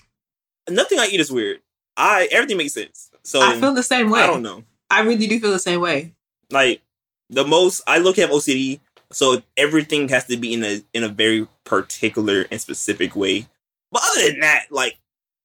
[0.70, 1.60] Nothing I eat is weird.
[1.96, 3.10] I everything makes sense.
[3.24, 4.22] So I feel the same way.
[4.22, 4.64] I don't know.
[4.90, 6.14] I really do feel the same way.
[6.50, 6.82] like
[7.30, 8.80] the most I look at OCD,
[9.12, 13.48] so everything has to be in a in a very particular and specific way.
[13.92, 14.98] But other than that, like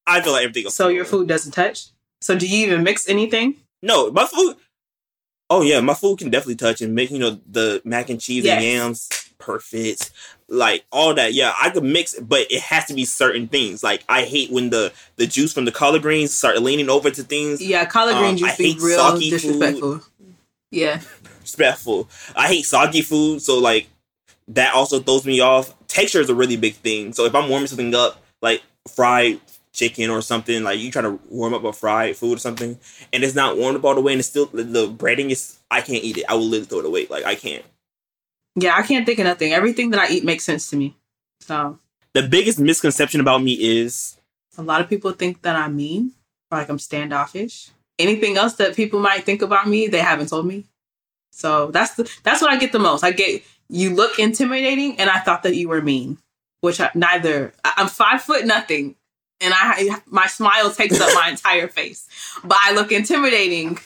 [0.05, 0.69] I feel like everything.
[0.69, 1.87] So your food doesn't touch?
[2.21, 3.55] So do you even mix anything?
[3.81, 4.55] No, my food.
[5.49, 8.45] Oh yeah, my food can definitely touch and make you know the mac and cheese
[8.45, 10.11] and yams perfect,
[10.47, 11.33] like all that.
[11.33, 13.83] Yeah, I could mix, but it has to be certain things.
[13.83, 17.23] Like I hate when the the juice from the collard greens start leaning over to
[17.23, 17.61] things.
[17.61, 20.01] Yeah, collard Um, green I juice be real disrespectful.
[20.71, 21.01] Yeah.
[21.43, 22.09] Respectful.
[22.35, 23.87] I hate soggy food, so like
[24.47, 25.73] that also throws me off.
[25.87, 27.13] Texture is a really big thing.
[27.13, 28.63] So if I'm warming something up, like
[28.93, 29.39] fried
[29.71, 32.77] chicken or something, like you try to warm up a fried food or something,
[33.11, 35.59] and it's not warmed up all the way, and it's still the, the breading is,
[35.69, 36.25] I can't eat it.
[36.27, 37.07] I will literally throw it away.
[37.09, 37.63] Like I can't.
[38.55, 39.51] Yeah, I can't think of nothing.
[39.53, 40.95] Everything that I eat makes sense to me.
[41.41, 41.79] So
[42.13, 44.17] The biggest misconception about me is
[44.57, 46.11] a lot of people think that I'm mean
[46.51, 47.71] or like I'm standoffish.
[47.99, 50.65] Anything else that people might think about me, they haven't told me.
[51.33, 53.03] So that's the that's what I get the most.
[53.03, 56.19] I get you look intimidating, and I thought that you were mean,
[56.61, 57.53] which I, neither.
[57.65, 58.95] I'm five foot nothing,
[59.41, 62.07] and I my smile takes up my entire face,
[62.43, 63.79] but I look intimidating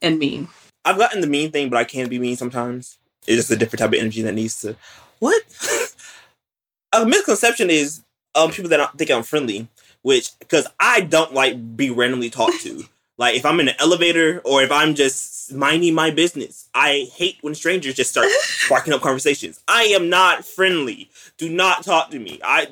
[0.00, 0.48] and mean.
[0.84, 2.98] I've gotten the mean thing, but I can be mean sometimes.
[3.26, 4.76] It's just a different type of energy that needs to.
[5.18, 5.42] What?
[6.92, 8.02] a misconception is
[8.36, 9.66] um people that think I'm friendly,
[10.02, 12.84] which because I don't like be randomly talked to.
[13.18, 17.38] Like if I'm in an elevator or if I'm just minding my business, I hate
[17.42, 19.60] when strangers just start sparking up conversations.
[19.68, 21.10] I am not friendly.
[21.38, 22.40] Do not talk to me.
[22.42, 22.66] I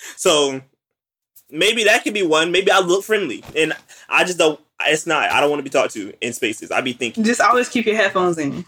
[0.16, 0.62] so
[1.50, 2.52] maybe that could be one.
[2.52, 3.72] Maybe I look friendly, and
[4.08, 4.60] I just don't.
[4.86, 5.30] It's not.
[5.30, 6.70] I don't want to be talked to in spaces.
[6.70, 7.24] I be thinking.
[7.24, 8.64] Just always keep your headphones in.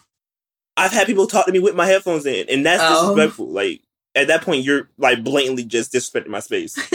[0.77, 3.15] I've had people talk to me with my headphones in, and that's Oh.
[3.15, 3.49] disrespectful.
[3.49, 3.81] Like
[4.15, 6.77] at that point, you're like blatantly just disrespecting my space.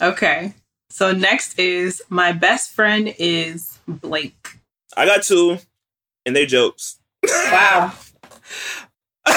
[0.00, 0.54] okay.
[0.92, 4.58] So next is my best friend is Blake.
[4.94, 5.56] I got two,
[6.26, 6.98] and they're jokes.
[7.26, 7.94] Wow.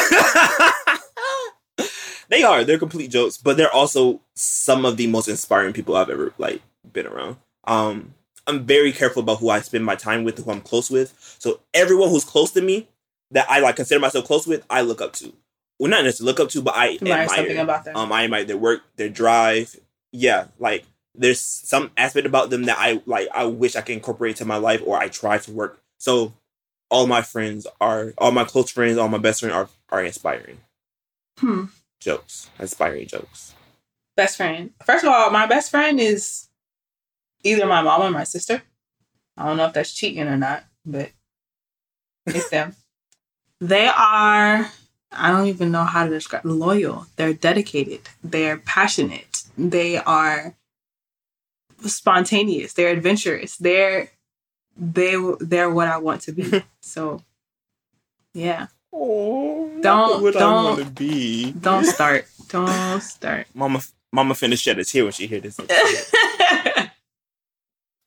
[2.28, 2.66] they are.
[2.66, 6.62] They're complete jokes, but they're also some of the most inspiring people I've ever like
[6.92, 7.38] been around.
[7.64, 11.14] Um, I'm very careful about who I spend my time with, who I'm close with.
[11.40, 12.90] So everyone who's close to me
[13.32, 15.32] that I like consider myself close with, I look up to.
[15.80, 17.30] Well, not necessarily look up to, but I Learn admire.
[17.30, 17.96] something about them.
[17.96, 19.74] Um, I admire their work, their drive.
[20.12, 20.84] Yeah, like
[21.18, 23.28] there's some aspect about them that I like.
[23.34, 25.82] I wish I could incorporate to my life, or I try to work.
[25.98, 26.34] So,
[26.90, 30.60] all my friends are, all my close friends, all my best friends are are inspiring
[31.40, 31.66] hmm.
[32.00, 33.54] jokes, inspiring jokes.
[34.16, 34.72] Best friend.
[34.86, 36.48] First of all, my best friend is
[37.44, 38.62] either my mom or my sister.
[39.38, 41.12] I don't know if that's cheating or not, but
[42.26, 42.76] it's them.
[43.62, 44.70] They are,
[45.14, 47.08] I don't even know how to describe loyal.
[47.16, 48.02] They're dedicated.
[48.22, 49.44] They're passionate.
[49.58, 50.56] They are
[51.82, 52.74] spontaneous.
[52.74, 53.58] They're adventurous.
[53.58, 54.10] They're
[54.78, 56.64] they they're what I want to be.
[56.82, 57.22] so
[58.34, 58.68] yeah.
[58.94, 61.52] Oh, Don't- what don't- I want to be.
[61.52, 62.28] Don't start.
[62.50, 63.48] Don't start.
[63.54, 65.60] Mama, Mama finished shed a tear when she heard this.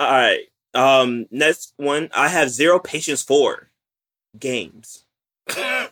[0.01, 0.45] All right.
[0.75, 3.69] Um, next one, I have zero patience for
[4.39, 5.05] games.
[5.51, 5.89] okay,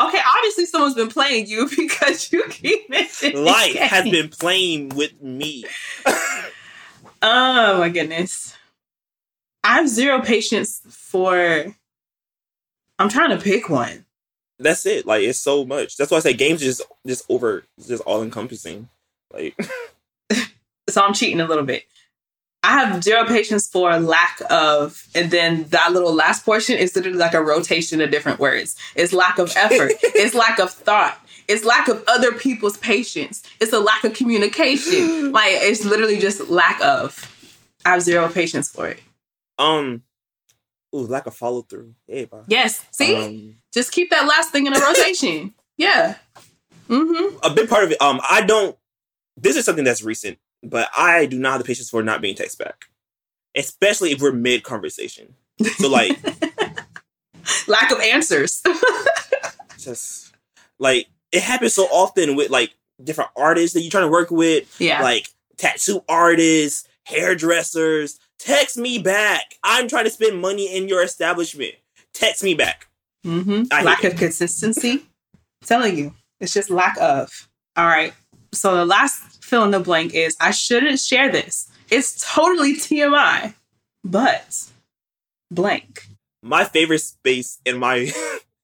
[0.00, 5.64] obviously someone's been playing you because you keep mentioning Life has been playing with me.
[7.22, 8.54] Oh my goodness.
[9.64, 11.74] I have zero patience for.
[12.98, 14.04] I'm trying to pick one.
[14.58, 15.06] That's it.
[15.06, 15.96] Like it's so much.
[15.96, 18.88] That's why I say games is just just over, just all encompassing.
[19.32, 19.56] Like
[20.88, 21.84] So I'm cheating a little bit.
[22.62, 27.18] I have zero patience for lack of, and then that little last portion is literally
[27.18, 28.74] like a rotation of different words.
[28.96, 29.92] It's lack of effort.
[30.02, 31.20] it's lack of thought.
[31.48, 33.42] It's lack of other people's patience.
[33.60, 35.32] It's a lack of communication.
[35.32, 37.34] Like it's literally just lack of.
[37.84, 39.00] I have zero patience for it.
[39.58, 40.02] um,
[40.94, 41.94] ooh, lack of follow through.
[42.06, 42.28] Hey.
[42.48, 42.84] Yes.
[42.92, 45.54] See, Um, just keep that last thing in a rotation.
[45.76, 46.16] yeah.
[46.88, 47.36] Mm-hmm.
[47.42, 48.00] a big part of it.
[48.00, 48.76] Um, I don't.
[49.36, 52.34] This is something that's recent, but I do not have the patience for not being
[52.34, 52.86] text back,
[53.54, 55.34] especially if we're mid conversation.
[55.76, 56.18] So like,
[57.68, 58.62] Lack of answers.
[59.78, 60.32] just
[60.78, 64.80] like it happens so often with like different artists that you're trying to work with,
[64.80, 65.02] yeah.
[65.02, 68.18] like tattoo artists, hairdressers.
[68.38, 69.56] Text me back.
[69.62, 71.74] I'm trying to spend money in your establishment.
[72.14, 72.88] Text me back.
[73.26, 73.84] Mm-hmm.
[73.84, 74.12] Lack it.
[74.12, 75.04] of consistency.
[75.64, 77.48] telling you, it's just lack of.
[77.76, 78.12] All right.
[78.52, 81.70] So the last fill in the blank is I shouldn't share this.
[81.90, 83.54] It's totally TMI,
[84.04, 84.68] but
[85.50, 86.06] blank.
[86.42, 88.12] My favorite space in my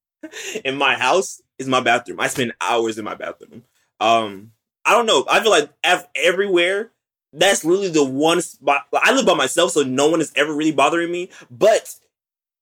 [0.65, 2.21] in my house is my bathroom.
[2.21, 3.65] I spend hours in my bathroom.
[4.01, 4.53] Um,
[4.85, 5.25] I don't know.
[5.29, 6.91] I feel like ev- everywhere
[7.35, 8.87] that's literally the one spot.
[8.95, 11.31] I live by myself, so no one is ever really bothering me.
[11.51, 11.95] But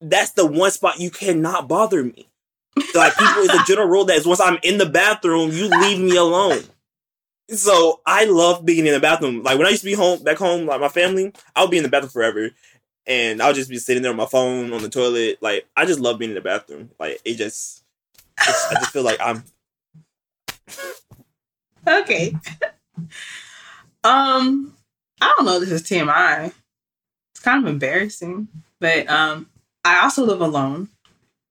[0.01, 2.29] that's the one spot you cannot bother me.
[2.95, 6.01] Like people, it's a general rule that is once I'm in the bathroom, you leave
[6.01, 6.63] me alone.
[7.51, 9.43] So I love being in the bathroom.
[9.43, 11.77] Like when I used to be home, back home, like my family, I would be
[11.77, 12.51] in the bathroom forever,
[13.07, 15.39] and I'll just be sitting there on my phone on the toilet.
[15.43, 16.91] Like I just love being in the bathroom.
[16.99, 17.82] Like it just,
[18.41, 19.45] it's, I just feel like I'm.
[21.87, 22.35] Okay.
[24.05, 24.75] um,
[25.21, 26.53] I don't know this is TMI.
[27.35, 28.49] It's kind of embarrassing,
[28.81, 29.49] but um,
[29.85, 30.89] I also live alone,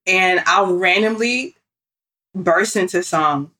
[0.05, 1.55] and I'll randomly
[2.35, 3.51] burst into song,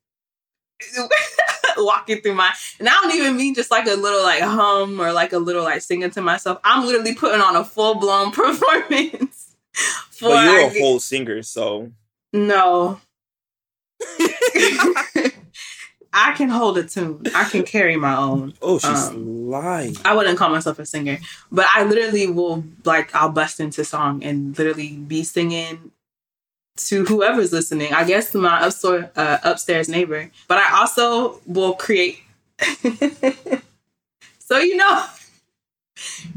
[1.78, 5.12] walking through my, and I don't even mean just like a little like hum or
[5.12, 6.60] like a little like singing to myself.
[6.64, 9.56] I'm literally putting on a full blown performance.
[10.12, 11.92] For But you're I a whole singer, so
[12.34, 13.00] no.
[16.14, 17.24] I can hold a tune.
[17.34, 18.54] I can carry my own.
[18.62, 19.96] oh, she's Um, lying.
[20.04, 21.20] I wouldn't call myself a singer,
[21.52, 25.92] but I literally will like I'll bust into song and literally be singing
[26.78, 27.94] to whoever's listening.
[27.94, 32.20] I guess to my upstairs uh, upstairs neighbor, but I also will create.
[34.40, 35.06] so you know,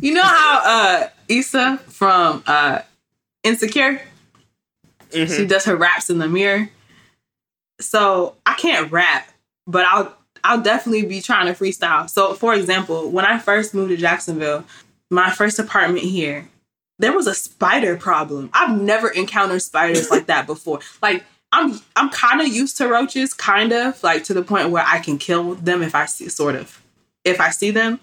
[0.00, 2.80] you know how uh Issa from uh
[3.42, 4.00] Insecure
[5.10, 5.36] Mhm.
[5.36, 6.68] she does her raps in the mirror.
[7.80, 9.30] So I can't rap,
[9.66, 12.08] but I'll I'll definitely be trying to freestyle.
[12.08, 14.64] So for example, when I first moved to Jacksonville,
[15.10, 16.48] my first apartment here,
[16.98, 18.50] there was a spider problem.
[18.52, 20.80] I've never encountered spiders like that before.
[21.02, 24.84] Like I'm I'm kind of used to roaches, kind of like to the point where
[24.86, 26.82] I can kill them if I see sort of
[27.24, 28.00] if I see them.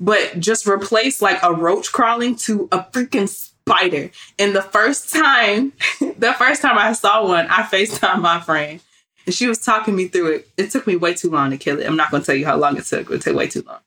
[0.00, 3.28] But just replace like a roach crawling to a freaking
[3.68, 4.10] spider.
[4.38, 8.80] And the first time, the first time I saw one, I FaceTime my friend.
[9.26, 10.48] And she was talking me through it.
[10.56, 11.86] It took me way too long to kill it.
[11.86, 13.10] I'm not going to tell you how long it took.
[13.10, 13.80] It took way too long.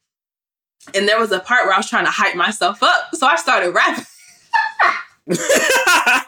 [0.94, 3.16] And there was a part where I was trying to hype myself up.
[3.16, 4.06] So I started rapping.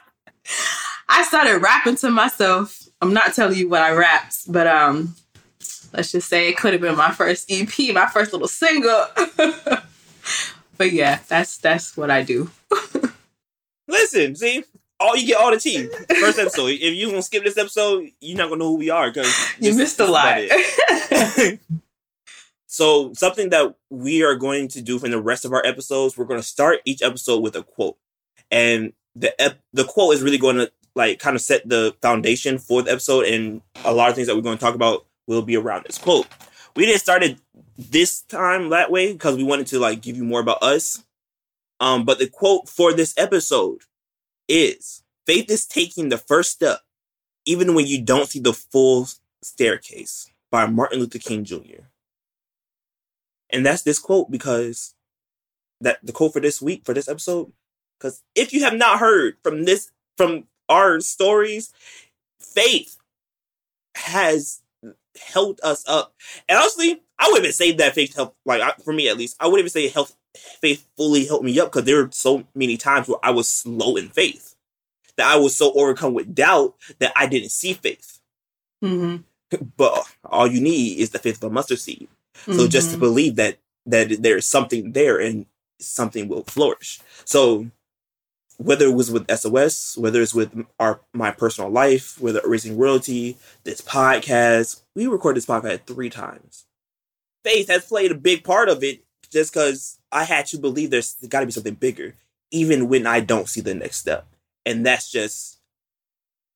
[1.10, 2.88] I started rapping to myself.
[3.02, 5.16] I'm not telling you what I rapped, but um,
[5.94, 9.06] let's just say it could have been my first EP, my first little single.
[10.78, 12.50] but yeah, that's that's what I do.
[13.88, 14.64] Listen, see,
[15.00, 15.88] all you get all the tea.
[16.20, 16.68] First episode.
[16.72, 19.76] if you gonna skip this episode, you're not gonna know who we are because You
[19.76, 20.40] missed a lot.
[22.68, 26.26] so something that we are going to do from the rest of our episodes, we're
[26.26, 27.98] going to start each episode with a quote,
[28.50, 32.58] and the ep- the quote is really going to like kind of set the foundation
[32.58, 35.42] for the episode, and a lot of things that we're going to talk about will
[35.42, 36.28] be around this quote.
[36.76, 37.38] We didn't start it
[37.78, 41.04] this time that way because we wanted to like give you more about us.
[41.80, 43.82] Um, but the quote for this episode
[44.48, 46.80] is faith is taking the first step
[47.46, 49.08] even when you don't see the full
[49.42, 51.88] staircase by Martin Luther King Jr.
[53.50, 54.96] And that's this quote because
[55.82, 57.52] that the quote for this week for this episode
[58.00, 61.74] because if you have not heard from this from our stories
[62.40, 62.98] faith
[63.96, 64.62] has
[65.20, 66.14] held us up
[66.48, 68.38] and honestly I wouldn't even say that faith helped.
[68.46, 71.72] Like for me, at least, I wouldn't even say health faith fully helped me up
[71.72, 74.56] because there were so many times where I was slow in faith,
[75.18, 78.20] that I was so overcome with doubt that I didn't see faith.
[78.84, 79.58] Mm-hmm.
[79.78, 82.08] But all you need is the faith of a mustard seed.
[82.48, 83.00] So just to Mhm.
[83.02, 85.46] believe that that there is something there and
[85.80, 87.00] something will flourish.
[87.26, 87.70] So
[88.58, 93.38] whether it was with SOS, whether it's with our my personal life, whether raising royalty,
[93.66, 96.66] this podcast, we recorded this podcast three times.
[97.44, 101.16] Faith has played a big part of it just because I had to believe there's
[101.28, 102.16] got to be something bigger,
[102.52, 104.28] even when I don't see the next step.
[104.66, 105.60] And that's just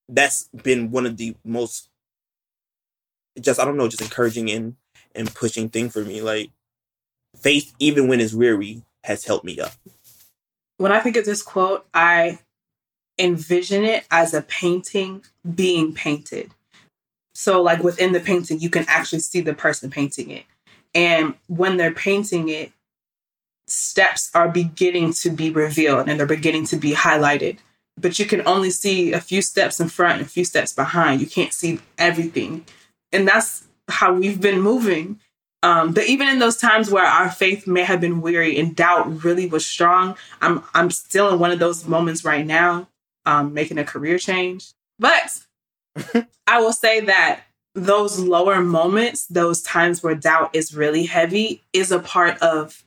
[0.08, 1.90] that's been one of the most
[3.40, 4.76] just I don't know, just encouraging and
[5.16, 6.22] and pushing thing for me.
[6.22, 6.52] Like
[7.36, 9.74] faith, even when it's weary, has helped me up.
[10.78, 12.40] When I think of this quote, I
[13.18, 15.24] envision it as a painting
[15.56, 16.52] being painted.
[17.34, 20.46] So, like within the painting, you can actually see the person painting it.
[20.96, 22.72] And when they're painting it,
[23.68, 27.58] steps are beginning to be revealed and they're beginning to be highlighted.
[28.00, 31.20] But you can only see a few steps in front and a few steps behind.
[31.20, 32.66] You can't see everything.
[33.12, 35.20] And that's how we've been moving.
[35.64, 39.24] Um, but even in those times where our faith may have been weary and doubt
[39.24, 42.88] really was strong, I'm I'm still in one of those moments right now,
[43.26, 44.74] um, making a career change.
[45.00, 45.40] But
[46.48, 47.42] I will say that
[47.74, 52.84] those lower moments, those times where doubt is really heavy, is a part of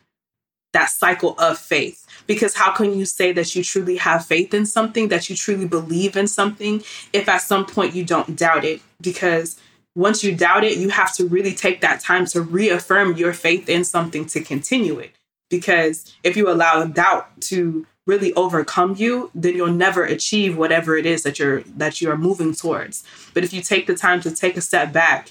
[0.72, 2.06] that cycle of faith.
[2.26, 5.66] Because how can you say that you truly have faith in something, that you truly
[5.66, 8.80] believe in something, if at some point you don't doubt it?
[9.00, 9.58] Because
[9.94, 13.68] once you doubt it, you have to really take that time to reaffirm your faith
[13.68, 15.12] in something to continue it.
[15.48, 21.06] Because if you allow doubt to really overcome you, then you'll never achieve whatever it
[21.06, 23.04] is that you're that you are moving towards.
[23.34, 25.30] But if you take the time to take a step back,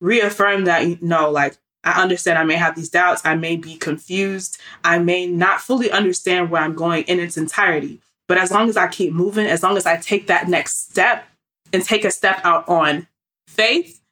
[0.00, 1.56] reaffirm that you know, like
[1.88, 5.90] I understand I may have these doubts, I may be confused, I may not fully
[5.90, 8.00] understand where I'm going in its entirety.
[8.26, 11.26] But as long as I keep moving, as long as I take that next step
[11.72, 13.06] and take a step out on
[13.46, 14.02] faith,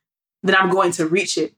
[0.43, 1.53] then I'm going to reach it.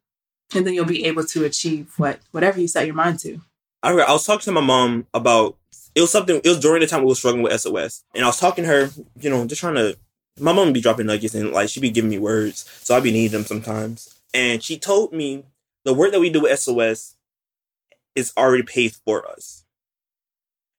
[0.55, 3.41] And then you'll be able to achieve what whatever you set your mind to.
[3.83, 5.57] I, I was talking to my mom about
[5.95, 6.41] it was something.
[6.43, 8.71] It was during the time we were struggling with SOS, and I was talking to
[8.71, 8.91] her.
[9.21, 9.97] You know, just trying to.
[10.41, 13.03] My mom would be dropping nuggets and like she'd be giving me words, so I'd
[13.03, 14.19] be needing them sometimes.
[14.33, 15.45] And she told me
[15.89, 17.17] the work that we do with SOS
[18.15, 19.65] is already paid for us.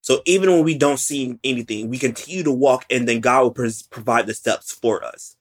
[0.01, 3.51] So even when we don't see anything, we continue to walk, and then God will
[3.51, 5.35] pres- provide the steps for us.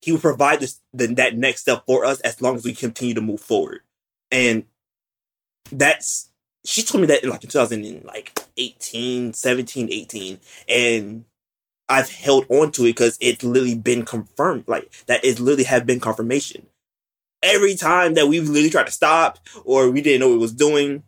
[0.00, 3.14] He will provide this, the, that next step for us as long as we continue
[3.14, 3.82] to move forward.
[4.32, 4.64] And
[5.70, 6.30] that's
[6.64, 11.24] she told me that in like 2018 17 18 and
[11.88, 15.86] i've held on to it because it's literally been confirmed like that it literally have
[15.86, 16.66] been confirmation
[17.42, 20.52] every time that we've literally tried to stop or we didn't know what it was
[20.52, 21.02] doing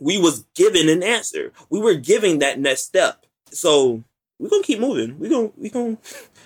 [0.00, 4.02] we was given an answer we were giving that next step so
[4.38, 5.96] we're gonna keep moving we're gonna we gonna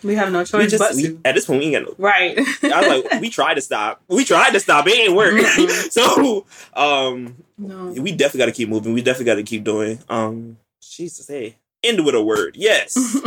[0.03, 1.95] We have no we choice just but we, at this point we ain't got no
[1.99, 2.39] Right.
[2.39, 4.03] I was like, we tried to stop.
[4.09, 4.87] We tried to stop.
[4.87, 5.35] It ain't work.
[5.91, 7.87] So, um, no.
[7.93, 8.93] we definitely got to keep moving.
[8.93, 9.99] We definitely got to keep doing.
[10.09, 12.57] Um, Jesus, hey, end with a word.
[12.57, 12.97] Yes.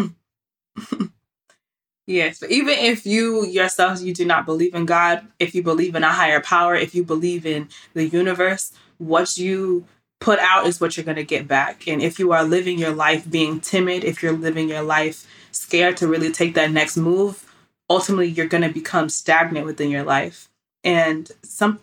[2.11, 5.95] Yes, but even if you yourself you do not believe in God, if you believe
[5.95, 9.85] in a higher power, if you believe in the universe, what you
[10.19, 11.87] put out is what you're going to get back.
[11.87, 15.95] And if you are living your life being timid, if you're living your life scared
[15.97, 17.49] to really take that next move,
[17.89, 20.49] ultimately you're going to become stagnant within your life.
[20.83, 21.79] And some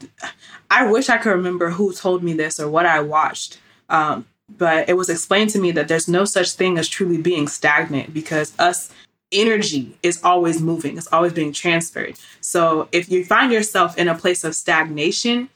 [0.70, 3.60] I wish I could remember who told me this or what I watched.
[3.88, 4.26] Um,
[4.58, 8.12] but it was explained to me that there's no such thing as truly being stagnant
[8.12, 8.92] because us
[9.32, 12.16] energy is always moving, it's always being transferred.
[12.40, 15.50] So if you find yourself in a place of stagnation,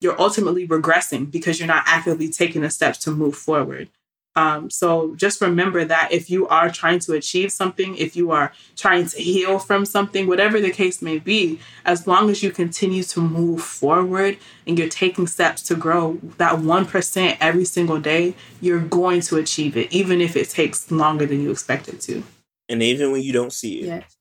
[0.00, 3.88] you're ultimately regressing because you're not actively taking the steps to move forward.
[4.36, 8.52] Um, so just remember that if you are trying to achieve something, if you are
[8.76, 13.02] trying to heal from something, whatever the case may be, as long as you continue
[13.02, 18.78] to move forward and you're taking steps to grow that 1% every single day, you're
[18.78, 22.22] going to achieve it, even if it takes longer than you expect it to.
[22.68, 24.16] And even when you don't see it, Yes.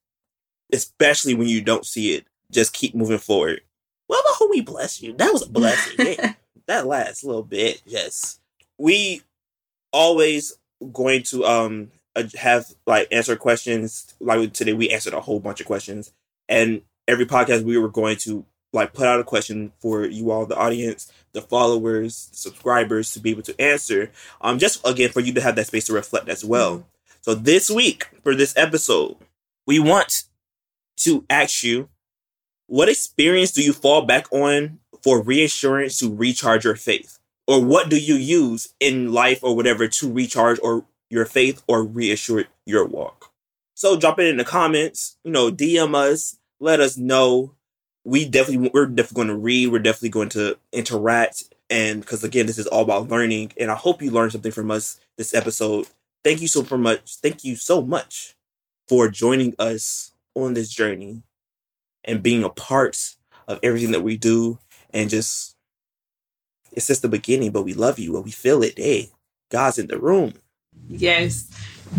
[0.74, 3.62] especially when you don't see it, just keep moving forward.
[4.10, 5.14] Well, the we bless you.
[5.14, 5.96] That was a blessing.
[6.00, 6.34] yeah.
[6.68, 8.40] That last little bit, yes.
[8.78, 9.22] We
[9.94, 10.54] always
[10.92, 11.92] going to um
[12.36, 14.14] have like answer questions.
[14.20, 16.12] Like today, we answered a whole bunch of questions,
[16.50, 20.46] and every podcast we were going to like put out a question for you all,
[20.46, 24.12] the audience, the followers, the subscribers, to be able to answer.
[24.42, 26.86] Um, just again for you to have that space to reflect as well.
[27.28, 29.18] So this week for this episode,
[29.66, 30.24] we want
[31.00, 31.90] to ask you
[32.68, 37.20] what experience do you fall back on for reassurance to recharge your faith?
[37.46, 41.84] Or what do you use in life or whatever to recharge or your faith or
[41.84, 43.34] reassure your walk?
[43.74, 47.56] So drop it in the comments, you know, DM us, let us know.
[48.06, 52.46] We definitely we're definitely going to read, we're definitely going to interact and because again,
[52.46, 55.88] this is all about learning, and I hope you learned something from us this episode.
[56.24, 57.16] Thank you so much.
[57.18, 58.36] Thank you so much
[58.88, 61.24] for joining us on this journey
[62.04, 63.16] and being a part
[63.48, 64.60] of everything that we do.
[64.92, 65.56] And just,
[66.72, 68.78] it's just the beginning, but we love you and we feel it.
[68.78, 69.10] Hey,
[69.50, 70.34] God's in the room.
[70.90, 71.50] Yes.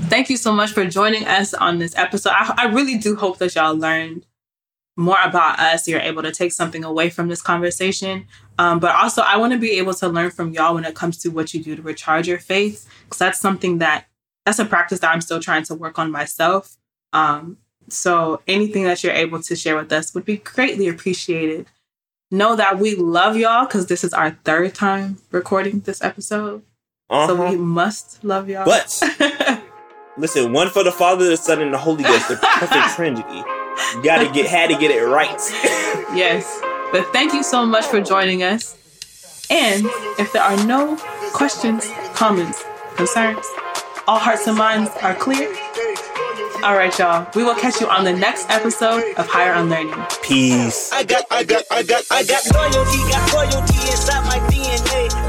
[0.08, 2.32] Thank you so much for joining us on this episode.
[2.34, 4.26] I, I really do hope that y'all learned
[4.98, 8.26] more about us, you're able to take something away from this conversation.
[8.58, 11.18] Um, but also, I want to be able to learn from y'all when it comes
[11.18, 14.06] to what you do to recharge your faith, because that's something that
[14.44, 16.76] that's a practice that I'm still trying to work on myself.
[17.12, 17.58] Um,
[17.88, 21.66] so anything that you're able to share with us would be greatly appreciated.
[22.30, 26.62] Know that we love y'all because this is our third time recording this episode.
[27.08, 27.28] Uh-huh.
[27.28, 27.56] So we uh-huh.
[27.56, 28.64] must love y'all.
[28.64, 29.00] But
[30.18, 33.44] listen, one for the Father, the Son, and the Holy Ghost, the perfect Trinity.
[33.94, 35.28] You gotta get had to get it right.
[36.14, 36.60] yes.
[36.92, 38.76] But thank you so much for joining us.
[39.50, 39.86] And
[40.18, 40.96] if there are no
[41.32, 42.64] questions, comments,
[42.96, 43.46] concerns,
[44.06, 45.48] all hearts and minds are clear.
[46.62, 47.28] All right, y'all.
[47.34, 49.94] We will catch you on the next episode of Higher Unlearning.
[50.22, 50.90] Peace.
[50.92, 55.28] I got, I got, I got, I got loyalty, got royalty inside my DNA.